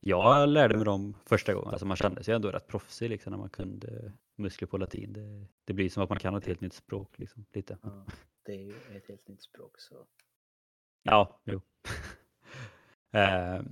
[0.00, 1.68] jag lärde mig dem första gången.
[1.68, 5.12] Alltså man kände sig ändå rätt proffsig liksom, när man kunde muskler på latin.
[5.12, 7.18] Det, det blir som att man kan ett helt nytt språk.
[7.18, 7.78] Liksom, lite.
[7.82, 8.06] Ja,
[8.42, 9.80] det är ju ett helt nytt språk.
[9.80, 10.06] så.
[11.02, 11.60] Ja, jo.
[13.12, 13.62] Eh,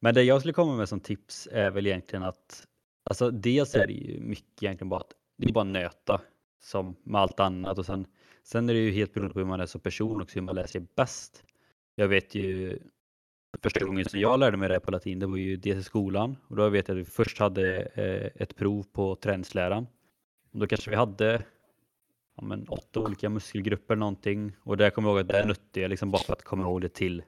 [0.00, 2.66] men det jag skulle komma med som tips är väl egentligen att
[3.04, 6.20] alltså dels är det ju mycket egentligen bara att det är bara nöta
[6.60, 8.06] som med allt annat och sen,
[8.42, 10.54] sen är det ju helt beroende på hur man är som person och hur man
[10.54, 11.44] lär sig bäst.
[11.94, 12.78] Jag vet ju
[13.62, 16.36] första gången som jag lärde mig det på latin, det var ju dels i skolan
[16.48, 19.86] och då vet jag att vi först hade eh, ett prov på träningsläran.
[20.52, 21.42] Och då kanske vi hade
[22.36, 25.88] ja, men, åtta olika muskelgrupper någonting och där kommer jag ihåg att det nötte jag
[25.88, 27.22] liksom bara för att komma ihåg det till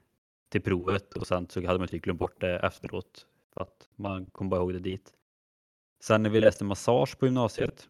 [0.48, 4.26] till provet och sen så hade man typ glömt bort det efteråt för att man
[4.26, 5.12] kom bara ihåg det dit.
[6.00, 7.88] Sen när vi läste massage på gymnasiet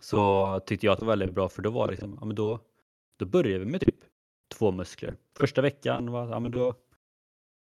[0.00, 2.36] så tyckte jag att det var väldigt bra för då var det liksom, ja men
[2.36, 2.60] då,
[3.16, 3.96] då började vi med typ
[4.54, 5.16] två muskler.
[5.38, 6.74] Första veckan var, ja men då,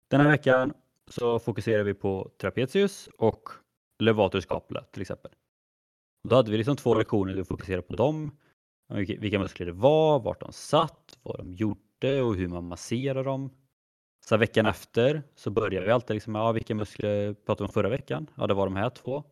[0.08, 0.74] den här veckan
[1.08, 3.50] så fokuserar vi på trapezius och
[4.00, 5.32] levatus capula till exempel.
[6.24, 8.38] Då hade vi liksom två lektioner där vi fokuserade på dem,
[9.20, 13.50] vilka muskler det var, vart de satt, vad de gjorde och hur man masserar dem.
[14.28, 17.90] Så veckan efter så börjar vi alltid liksom, ja vilka muskler pratade vi om förra
[17.90, 18.28] veckan?
[18.36, 19.24] Ja det var de här två.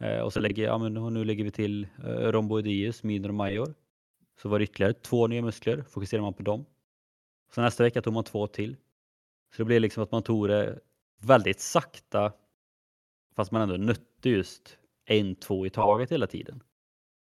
[0.00, 3.74] Eh, och så lägger, ja, men nu lägger vi till eh, rhomboideus, minor och major.
[4.42, 6.64] Så var det ytterligare två nya muskler, fokuserar man på dem.
[7.54, 8.76] Så nästa vecka tog man två till.
[9.52, 10.78] Så det blev liksom att man tog det
[11.18, 12.32] väldigt sakta
[13.36, 16.62] fast man ändå nötte just en, två i taget hela tiden.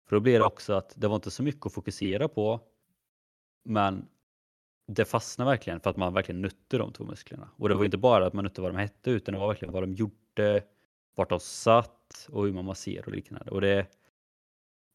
[0.07, 2.59] För då blir det också att det var inte så mycket att fokusera på
[3.63, 4.07] men
[4.87, 7.49] det fastnade verkligen för att man verkligen nötte de två musklerna.
[7.57, 9.73] Och det var inte bara att man nötte vad de hette utan det var verkligen
[9.73, 10.63] vad de gjorde,
[11.15, 13.51] vart de satt och hur man masserade och liknande.
[13.51, 13.87] Och det,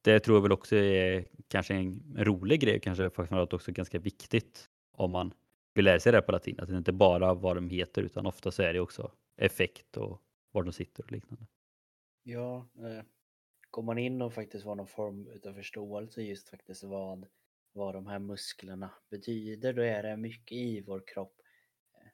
[0.04, 4.68] det tror jag väl också är kanske en rolig grej, kanske faktiskt också ganska viktigt
[4.92, 5.32] om man
[5.74, 6.60] vill lära sig det på latin.
[6.60, 10.22] Att det inte bara vad de heter utan ofta så är det också effekt och
[10.52, 11.46] var de sitter och liknande.
[12.22, 13.04] Ja, eh,
[13.70, 17.26] går man in och faktiskt får någon form av förståelse just faktiskt vad
[17.72, 21.40] vad de här musklerna betyder, då är det mycket i vår kropp.
[21.94, 22.08] Eh,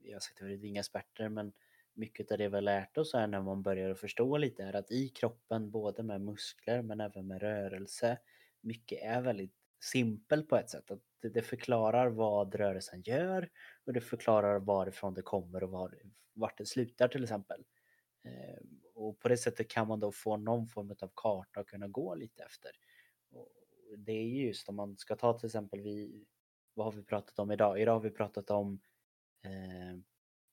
[0.00, 1.52] jag har sagt att vi är inga experter, men
[1.94, 4.90] mycket av det vi har lärt oss här när man börjar förstå lite är att
[4.90, 8.18] i kroppen, både med muskler men även med rörelse,
[8.60, 10.90] mycket är väldigt simpel på ett sätt.
[10.90, 13.50] Att det förklarar vad rörelsen gör
[13.84, 15.94] och det förklarar varifrån det kommer och var,
[16.34, 17.64] vart det slutar till exempel.
[18.24, 18.62] Eh,
[18.94, 22.14] och på det sättet kan man då få någon form av karta att kunna gå
[22.14, 22.70] lite efter.
[23.96, 26.24] Det är just om man ska ta till exempel vi,
[26.74, 27.80] vad har vi pratat om idag?
[27.80, 28.80] Idag har vi pratat om
[29.44, 29.98] eh,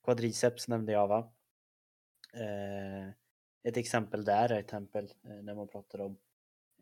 [0.04, 1.32] quadriceps nämnde jag va?
[2.34, 3.10] Eh,
[3.64, 6.18] ett exempel där är ett exempel eh, när man pratar om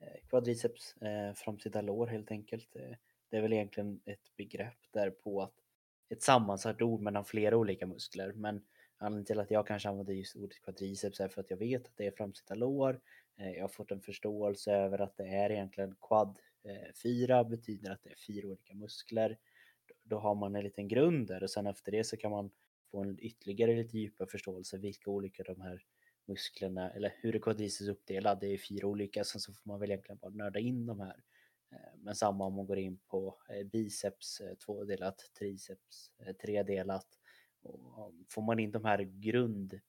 [0.02, 2.76] eh, quadriceps, eh, framsida lår helt enkelt.
[2.76, 2.96] Eh,
[3.30, 5.54] det är väl egentligen ett begrepp där på att
[6.10, 8.66] ett sammansatt ord mellan flera olika muskler men
[8.98, 11.98] anledningen till att jag kanske använder just ordet quadriceps är för att jag vet att
[11.98, 13.02] det är framsida lår.
[13.38, 17.92] Eh, jag har fått en förståelse över att det är egentligen quad Eh, fyra betyder
[17.92, 19.38] att det är fyra olika muskler.
[20.04, 22.52] Då har man en liten grund där och sen efter det så kan man
[22.92, 25.84] få en ytterligare lite djupare förståelse vilka olika de här
[26.26, 28.40] musklerna eller hur är kvadriceps uppdelad?
[28.40, 31.24] Det är fyra olika, sen så får man väl egentligen bara nörda in de här.
[31.72, 36.12] Eh, men samma om man går in på eh, biceps tvådelat, triceps
[36.42, 37.08] tredelat.
[37.62, 39.80] Och får man in de här grund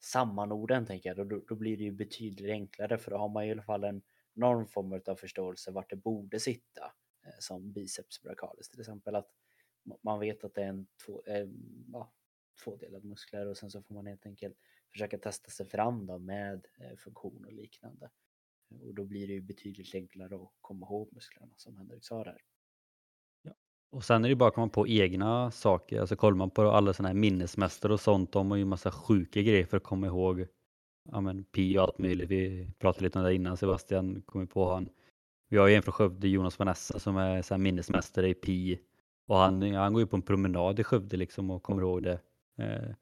[0.00, 3.50] sammanorden tänker jag, då, då blir det ju betydligt enklare för då har man i
[3.50, 4.02] alla fall en
[4.36, 6.92] någon form av förståelse vart det borde sitta.
[7.26, 9.14] Eh, som biceps brachialis till exempel.
[9.14, 9.30] Att
[10.02, 11.48] man vet att det är en två, eh,
[11.92, 12.12] ja,
[12.64, 14.56] tvådelad muskler och sen så får man helt enkelt
[14.92, 18.10] försöka testa sig fram då med eh, funktion och liknande.
[18.70, 22.24] Eh, och då blir det ju betydligt enklare att komma ihåg musklerna som Henrik sa
[22.24, 22.38] där.
[23.42, 23.52] Ja.
[23.90, 26.00] Och sen är det bara att komma på egna saker.
[26.00, 29.42] Alltså kollar man på alla sådana här minnesmästare och sånt, de har ju massa sjuka
[29.42, 30.46] grejer för att komma ihåg
[31.12, 32.30] ja, men, pi och allt möjligt.
[32.30, 34.88] Vi pratade lite om det innan, Sebastian kom på han.
[35.48, 38.80] Vi har ju en från Skövde, Jonas Vanessa, som är så här minnesmästare i pi.
[39.26, 42.20] Och han, han går ju på en promenad i Skövde liksom och kommer ihåg det.
[42.58, 42.94] Eh,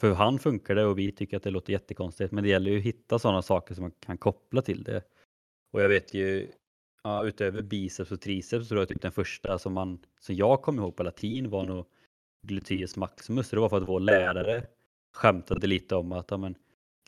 [0.00, 2.32] för han funkar det och vi tycker att det låter jättekonstigt.
[2.32, 5.02] Men det gäller ju att hitta sådana saker som man kan koppla till det.
[5.72, 6.50] Och jag vet ju,
[7.02, 10.62] ja, utöver biceps och triceps så tror jag typ den första som, man, som jag
[10.62, 11.86] kom ihåg på latin var nog
[12.42, 13.50] gluteus maximus.
[13.50, 14.66] Det var för att vår lärare
[15.12, 16.54] skämtade lite om att ja, men,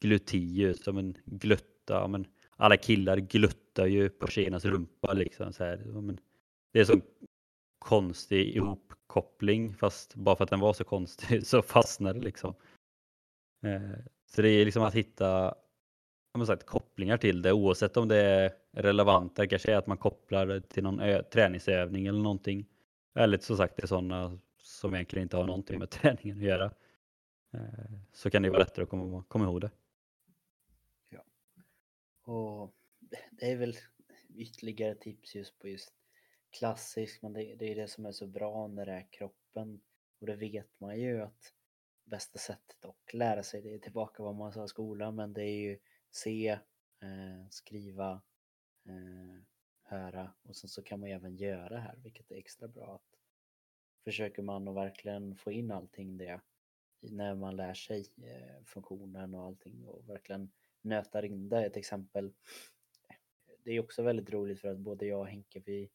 [0.01, 2.27] gluteus, som en glutta, men,
[2.57, 5.53] alla killar gluttar ju på tjejernas rumpa liksom.
[5.53, 5.77] Så här.
[5.77, 6.21] Men,
[6.73, 7.01] det är så
[7.79, 12.55] konstig ihopkoppling fast bara för att den var så konstig så fastnade det liksom.
[13.65, 15.55] Eh, så det är liksom att hitta
[16.35, 19.37] som sagt, kopplingar till det oavsett om det är relevant.
[19.37, 22.67] Det kanske är att man kopplar det till någon träningsövning eller någonting.
[23.15, 26.65] Eller som sagt det är sådana som egentligen inte har någonting med träningen att göra.
[27.55, 29.71] Eh, så kan det vara lättare att komma, komma ihåg det.
[32.25, 32.75] Och
[33.31, 33.75] det är väl
[34.35, 35.93] ytterligare tips just på just
[36.51, 39.81] klassisk, men det, det är det som är så bra när det är kroppen.
[40.21, 41.55] Och det vet man ju att
[42.05, 45.43] bästa sättet att lära sig det är tillbaka vad man sa i skolan men det
[45.43, 45.79] är ju
[46.11, 46.49] se,
[47.03, 48.23] eh, skriva,
[48.85, 49.43] eh,
[49.83, 52.95] höra och sen så kan man ju även göra här vilket är extra bra.
[52.95, 53.19] att
[54.05, 56.41] Försöker man att verkligen få in allting det
[57.01, 60.51] när man lär sig eh, funktionen och allting och verkligen
[60.85, 61.67] nötar in det.
[61.67, 62.33] Ett exempel
[63.65, 65.91] det är också väldigt roligt för att både jag och Henke vi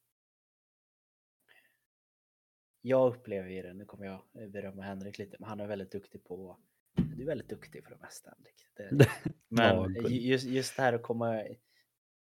[2.82, 6.24] jag upplever ju det, nu kommer jag berömma Henrik lite, men han är väldigt duktig
[6.24, 6.58] på
[7.20, 8.66] du är väldigt duktig för det mesta Henrik.
[8.76, 9.08] Det,
[9.48, 11.42] men just, just det här att komma,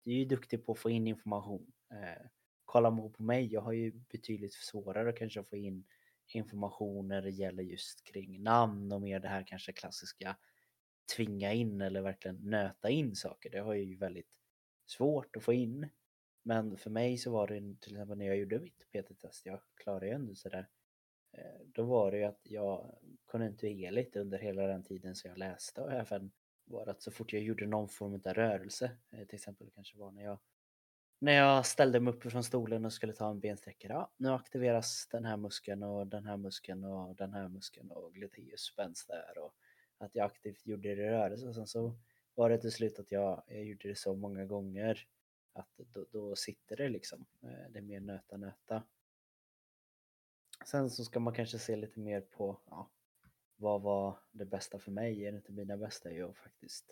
[0.04, 1.72] du är ju duktig på att få in information.
[1.90, 2.26] Eh,
[2.64, 5.84] kollar man på mig, jag har ju betydligt svårare kanske att få in
[6.26, 10.36] information när det gäller just kring namn och mer det här kanske klassiska
[11.06, 13.50] tvinga in eller verkligen nöta in saker.
[13.50, 14.30] Det har jag ju väldigt
[14.86, 15.88] svårt att få in.
[16.42, 20.06] Men för mig så var det till exempel när jag gjorde mitt PT-test, jag klarade
[20.06, 20.68] ju ändå sådär.
[21.32, 25.80] Eh, då var det ju att jag kontinuerligt under hela den tiden som jag läste
[25.80, 26.30] och även
[26.64, 30.12] var att så fort jag gjorde någon form av rörelse, eh, till exempel kanske var
[30.12, 30.38] när jag
[31.18, 35.08] när jag ställde mig upp från stolen och skulle ta en bensträckare, ja, nu aktiveras
[35.10, 39.38] den här muskeln och den här muskeln och den här muskeln och gluteus spänns där
[39.38, 39.54] och
[39.98, 41.46] att jag aktivt gjorde det i rörelse.
[41.48, 41.96] Och sen så
[42.34, 45.08] var det till slut att jag, jag gjorde det så många gånger
[45.52, 47.26] att då, då sitter det liksom.
[47.42, 48.82] Eh, det är mer nöta nöta.
[50.64, 52.90] Sen så ska man kanske se lite mer på ja,
[53.56, 55.26] vad var det bästa för mig?
[55.26, 56.90] En inte mina bästa är ju faktiskt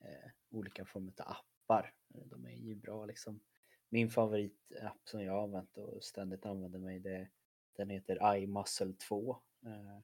[0.00, 1.94] eh, olika former av appar.
[2.08, 3.40] De är ju bra liksom.
[3.88, 7.28] Min favoritapp som jag har använt och ständigt använder mig det,
[7.72, 9.36] den heter iMuscle 2.
[9.66, 9.98] Eh,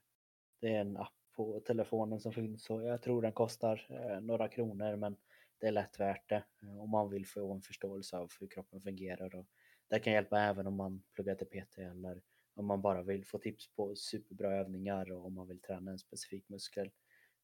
[0.61, 4.49] det är en app på telefonen som finns och jag tror den kostar eh, några
[4.49, 5.17] kronor men
[5.59, 8.81] det är lätt värt det eh, om man vill få en förståelse av hur kroppen
[8.83, 9.35] fungerar.
[9.35, 9.47] Och
[9.89, 12.23] det kan hjälpa även om man pluggar till PT eller
[12.55, 15.99] om man bara vill få tips på superbra övningar och om man vill träna en
[15.99, 16.91] specifik muskel.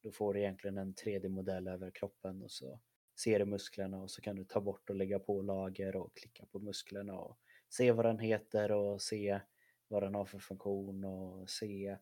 [0.03, 2.79] Då får du egentligen en 3D-modell över kroppen och så
[3.19, 6.45] ser du musklerna och så kan du ta bort och lägga på lager och klicka
[6.45, 7.37] på musklerna och
[7.69, 9.39] se vad den heter och se
[9.87, 11.97] vad den har för funktion och se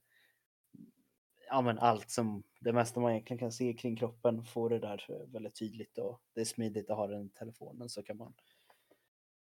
[1.49, 5.25] ja, men allt som det mesta man egentligen kan se kring kroppen får det där
[5.27, 8.33] väldigt tydligt och det är smidigt att ha den i telefonen så kan man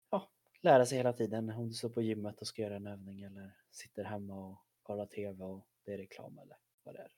[0.09, 0.31] ja,
[0.61, 3.51] lära sig hela tiden om du står på gymmet och ska göra en övning eller
[3.71, 7.11] sitter hemma och kollar TV och det är reklam eller vad det är.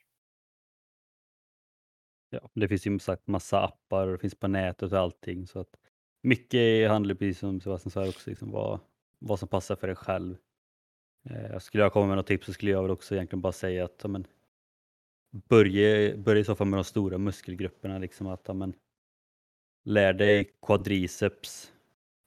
[2.30, 5.60] Ja, det finns ju sagt massa appar och det finns på nätet och allting så
[5.60, 5.76] att
[6.22, 8.80] mycket handlar precis som Sebastian sa också, liksom vad,
[9.20, 10.38] vad som passar för dig själv.
[11.30, 13.86] Eh, skulle jag komma med något tips så skulle jag väl också egentligen bara säga
[13.86, 14.28] att men,
[15.34, 17.98] börja, börja i så fall med de stora muskelgrupperna.
[17.98, 18.74] Liksom att, amen,
[19.84, 21.74] lär dig quadriceps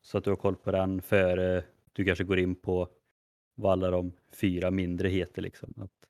[0.00, 2.88] så att du har koll på den före du kanske går in på
[3.54, 5.42] vad alla de fyra mindre heter.
[5.42, 5.74] Liksom.
[5.76, 6.08] Att,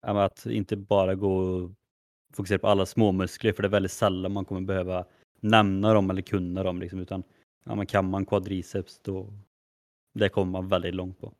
[0.00, 1.70] amen, att inte bara gå och
[2.32, 5.06] fokusera på alla små muskler för det är väldigt sällan man kommer behöva
[5.40, 6.80] nämna dem eller kunna dem.
[6.80, 7.22] Liksom, utan
[7.64, 9.32] ja, kan man quadriceps då
[10.14, 11.34] det kommer man väldigt långt på.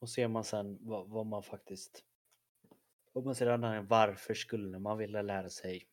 [0.00, 2.04] Och ser man sen vad, vad man faktiskt
[3.14, 5.88] och man ser varför skulle man vilja lära sig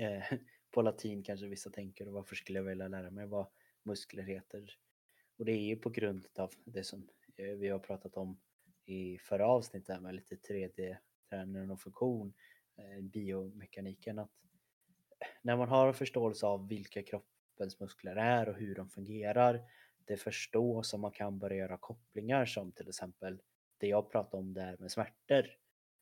[0.00, 0.38] eh,
[0.70, 3.46] på latin kanske vissa tänker och varför skulle jag vilja lära mig vad
[3.82, 4.78] muskler heter?
[5.38, 8.40] Och det är ju på grund av det som eh, vi har pratat om
[8.84, 12.32] i förra avsnittet med lite 3D-träning och funktion,
[12.76, 14.30] eh, biomekaniken att
[15.20, 19.62] eh, när man har en förståelse av vilka kroppens muskler är och hur de fungerar
[20.04, 23.42] det förstås som man kan börja göra kopplingar som till exempel
[23.78, 25.46] det jag pratade om där med smärtor.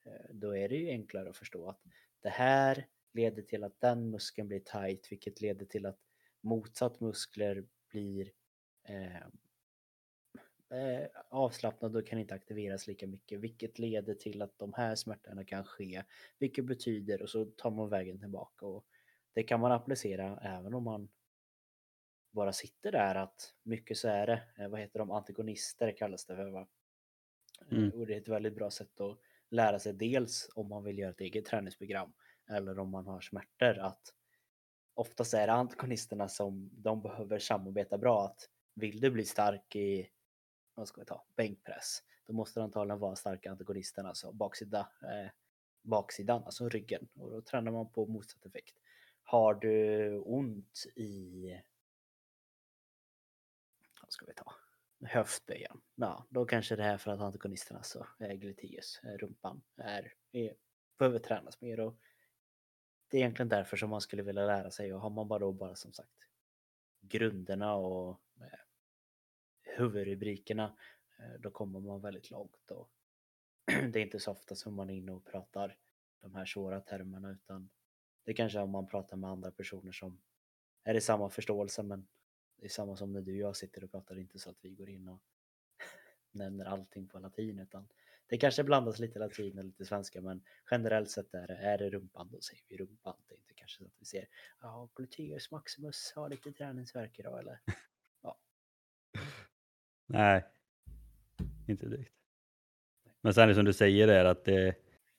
[0.07, 1.81] Eh, då är det ju enklare att förstå att
[2.21, 5.99] det här leder till att den muskeln blir tight vilket leder till att
[6.41, 8.33] motsatt muskler blir
[8.89, 9.17] eh,
[10.71, 15.45] eh, avslappnade och kan inte aktiveras lika mycket vilket leder till att de här smärtorna
[15.45, 16.03] kan ske
[16.39, 18.87] vilket betyder och så tar man vägen tillbaka och
[19.33, 21.09] det kan man applicera även om man
[22.31, 26.37] bara sitter där att mycket så är det, eh, vad heter de, antagonister kallas det
[26.37, 26.69] för va?
[27.71, 27.91] Eh, mm.
[27.91, 29.19] Och det är ett väldigt bra sätt att
[29.51, 32.13] lära sig dels om man vill göra ett eget träningsprogram
[32.49, 34.15] eller om man har smärtor att
[34.95, 40.09] oftast är det antagonisterna som de behöver samarbeta bra att vill du bli stark i,
[40.75, 45.31] vad ska vi ta, bänkpress då måste det antagligen vara starka antagonisterna, alltså baksida, eh,
[45.83, 48.75] baksidan, alltså ryggen och då tränar man på motsatt effekt.
[49.23, 51.61] Har du ont i
[54.03, 54.53] vad ska vi ta?
[55.05, 60.13] Höftböjaren, Ja, då kanske det är för att antagonisterna, alltså eh, gluteus, eh, rumpan, är,
[60.33, 60.55] är,
[60.99, 61.99] behöver tränas mer och
[63.11, 65.53] det är egentligen därför som man skulle vilja lära sig och har man bara då
[65.53, 66.17] bara som sagt
[67.01, 68.59] grunderna och eh,
[69.63, 70.77] huvudrubrikerna
[71.19, 72.91] eh, då kommer man väldigt långt och
[73.93, 75.79] det är inte så ofta som man är inne och pratar
[76.21, 77.71] de här svåra termerna utan
[78.25, 80.21] det kanske är om man pratar med andra personer som
[80.85, 82.09] är i samma förståelse men
[82.57, 84.71] det är samma som när du och jag sitter och pratar, inte så att vi
[84.71, 85.23] går in och
[86.33, 87.89] nämner allting på latin utan
[88.29, 91.91] det kanske blandas lite latin och lite svenska men generellt sett är det, är det
[91.91, 93.17] rumpan då säger vi rumpan.
[93.29, 94.29] Det är inte kanske så att vi ser
[94.61, 97.61] ja, gluteus maximus har lite träningsvärk idag eller
[98.23, 98.39] ja.
[100.07, 100.45] Nej,
[101.69, 102.13] inte direkt.
[103.21, 104.75] Men sen det som du säger är att det,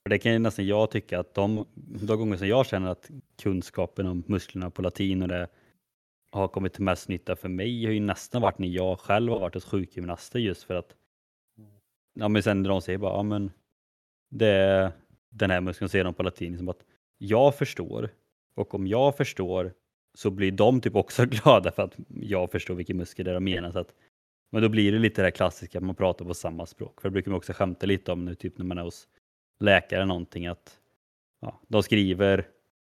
[0.09, 4.07] det kan ju nästan jag tycka att de, de gånger som jag känner att kunskapen
[4.07, 5.47] om musklerna på latin och det
[6.31, 9.39] har kommit till mest nytta för mig har ju nästan varit när jag själv har
[9.39, 10.95] varit hos sjukgymnaster just för att
[12.13, 13.51] ja men sen när de säger bara ja men
[14.29, 14.91] det är
[15.29, 16.85] den här muskeln ser de på latin som att
[17.17, 18.09] jag förstår
[18.55, 19.73] och om jag förstår
[20.17, 23.43] så blir de typ också glada för att jag förstår vilken muskel det är de
[23.43, 23.71] menar.
[23.71, 23.93] Så att,
[24.51, 27.01] men då blir det lite det här klassiska att man pratar på samma språk.
[27.01, 29.07] För det brukar man också skämta lite om nu, typ när man är hos
[29.59, 30.79] läkare någonting att
[31.41, 32.47] ja, de skriver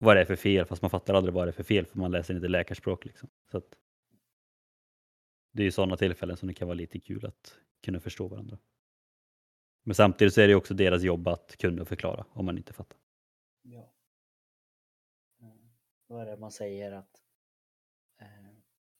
[0.02, 1.98] vad det är för fel fast man fattar aldrig vad det är för fel för
[1.98, 3.04] man läser inte läkarspråk.
[3.04, 3.28] Liksom.
[3.50, 3.74] Så att,
[5.52, 8.58] det är ju sådana tillfällen som det kan vara lite kul att kunna förstå varandra.
[9.82, 12.98] Men samtidigt så är det också deras jobb att kunna förklara om man inte fattar.
[13.62, 13.92] Ja.
[15.40, 15.70] Mm.
[16.06, 17.22] Vad är det man säger att
[18.20, 18.26] eh,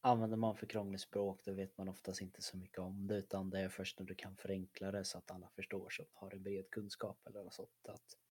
[0.01, 3.51] använder man för krångligt språk då vet man oftast inte så mycket om det utan
[3.51, 6.43] det är först när du kan förenkla det så att alla förstår så har en
[6.43, 7.89] bred kunskap eller något sånt.
[7.89, 8.30] Att, eh,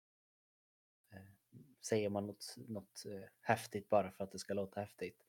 [1.82, 5.26] säger man något, något eh, häftigt bara för att det ska låta häftigt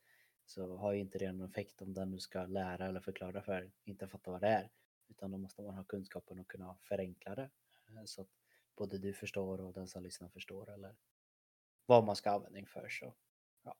[0.46, 3.70] så har ju inte det någon effekt om den du ska lära eller förklara för
[3.84, 4.70] inte fattar vad det är.
[5.08, 7.50] Utan då måste man ha kunskapen och kunna förenkla det
[7.88, 8.28] eh, så att
[8.76, 10.96] både du förstår och den som lyssnar förstår eller
[11.86, 12.88] vad man ska använda för.
[12.88, 13.14] Så,
[13.62, 13.76] ja.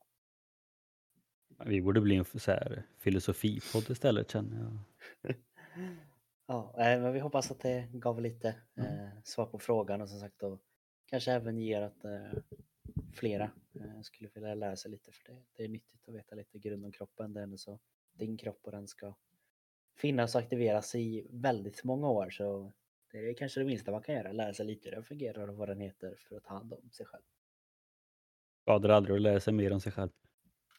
[1.65, 5.35] Vi borde bli en så här filosofipodd istället känner jag.
[6.45, 8.99] ja, men vi hoppas att det gav lite mm.
[8.99, 10.59] eh, svar på frågan och som sagt då
[11.11, 12.31] kanske även ger att eh,
[13.13, 16.59] flera eh, skulle vilja lära sig lite för det, det är nyttigt att veta lite
[16.59, 17.33] grund om kroppen.
[17.33, 17.79] Det är så
[18.13, 19.15] din kropp och den ska
[19.95, 22.73] finnas och aktiveras i väldigt många år så
[23.11, 25.55] det är kanske det minsta man kan göra, lära sig lite hur den fungerar och
[25.55, 27.23] vad den heter för att ta hand om sig själv.
[28.61, 30.11] Skadar aldrig att lära sig mer om sig själv.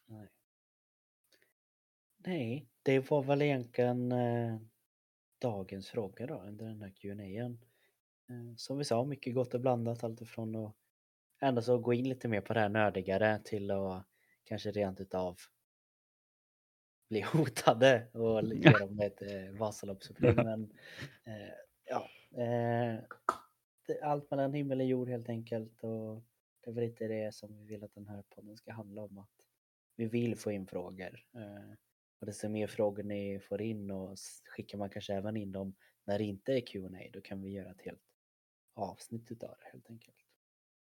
[0.05, 0.29] Nej.
[2.17, 4.57] Nej, det var väl egentligen eh,
[5.39, 7.55] dagens fråga då under den här Q&A.
[8.29, 10.75] Eh, som vi sa, mycket gott och blandat allt ifrån att
[11.41, 14.05] ändå så gå in lite mer på det här nördigare till att
[14.43, 15.37] kanske rent utav
[17.09, 20.35] bli hotade och ge dem ett eh, Vasaloppsupplägg.
[20.35, 20.63] Men
[21.23, 21.53] eh,
[21.85, 22.09] ja,
[22.41, 22.99] eh,
[24.01, 25.83] allt mellan himmel och jord helt enkelt.
[25.83, 26.23] Och
[26.61, 29.17] det är väl lite det som vi vill att den här podden ska handla om.
[29.17, 29.47] Att
[29.95, 31.25] vi vill få in frågor.
[31.35, 31.73] Eh,
[32.19, 36.17] och desto mer frågor ni får in och skickar man kanske även in dem när
[36.17, 38.12] det inte är Q&A då kan vi göra ett helt
[38.73, 40.15] avsnitt utav det helt enkelt.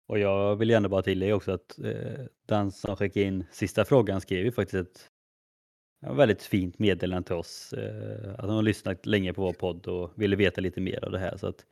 [0.07, 4.21] Och jag vill gärna bara tillägga också att eh, den som skickade in sista frågan
[4.21, 5.11] skrev ju faktiskt ett
[5.99, 7.73] ja, väldigt fint meddelande till oss.
[7.73, 11.11] Eh, att han har lyssnat länge på vår podd och ville veta lite mer av
[11.11, 11.37] det här.
[11.37, 11.65] Så att,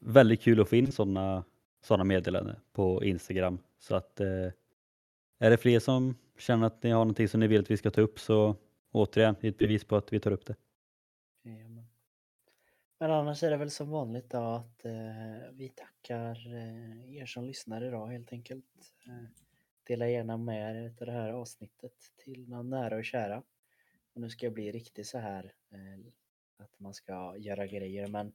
[0.00, 1.44] väldigt kul att få in sådana
[1.84, 3.58] såna meddelanden på Instagram.
[3.78, 4.52] Så att eh,
[5.38, 7.90] är det fler som känner att ni har någonting som ni vill att vi ska
[7.90, 8.56] ta upp så
[8.92, 10.54] återigen ett bevis på att vi tar upp det.
[13.00, 17.44] Men annars är det väl som vanligt då att eh, vi tackar eh, er som
[17.44, 18.64] lyssnar idag helt enkelt.
[19.06, 19.28] Eh,
[19.82, 23.42] dela gärna med er av det här avsnittet till någon nära och kära.
[24.14, 26.12] Och nu ska jag bli riktigt så här eh,
[26.56, 28.32] att man ska göra grejer men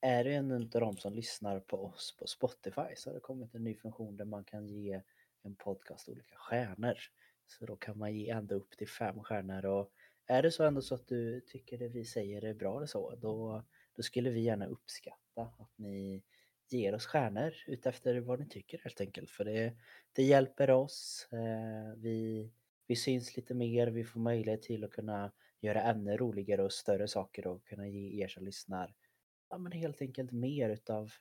[0.00, 3.54] är det en av de som lyssnar på oss på Spotify så har det kommit
[3.54, 5.02] en ny funktion där man kan ge
[5.42, 6.98] en podcast olika stjärnor.
[7.46, 9.92] Så då kan man ge ända upp till fem stjärnor och
[10.26, 13.14] är det så ändå så att du tycker det vi säger är bra eller så,
[13.14, 13.64] då,
[13.98, 16.22] då skulle vi gärna uppskatta att ni
[16.68, 19.30] ger oss stjärnor utefter vad ni tycker helt enkelt.
[19.30, 19.76] För det,
[20.12, 21.28] det hjälper oss.
[21.32, 22.50] Eh, vi,
[22.86, 27.08] vi syns lite mer, vi får möjlighet till att kunna göra ännu roligare och större
[27.08, 28.94] saker och kunna ge er som lyssnar
[29.50, 31.12] ja, men helt enkelt mer utav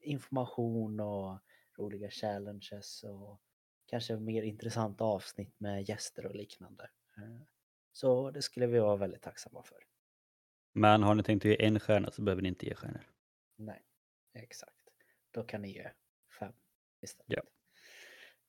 [0.00, 1.38] information och
[1.78, 3.40] roliga challenges och
[3.86, 6.90] kanske mer intressanta avsnitt med gäster och liknande.
[7.16, 7.42] Eh,
[7.92, 9.93] så det skulle vi vara väldigt tacksamma för.
[10.74, 13.06] Men har ni tänkt att ge en stjärna så behöver ni inte ge stjärnor.
[13.56, 13.82] Nej,
[14.34, 14.72] exakt.
[15.30, 15.90] Då kan ni ge
[16.38, 16.52] fem
[17.02, 17.26] istället.
[17.28, 17.42] Ja.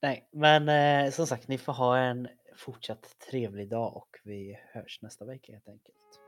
[0.01, 5.01] Nej, men eh, som sagt, ni får ha en fortsatt trevlig dag och vi hörs
[5.01, 6.19] nästa vecka helt enkelt.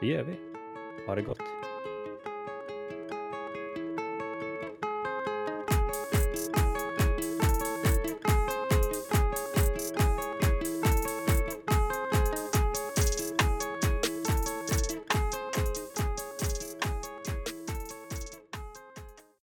[0.00, 0.36] Det gör vi.
[1.06, 1.73] Ha det gott.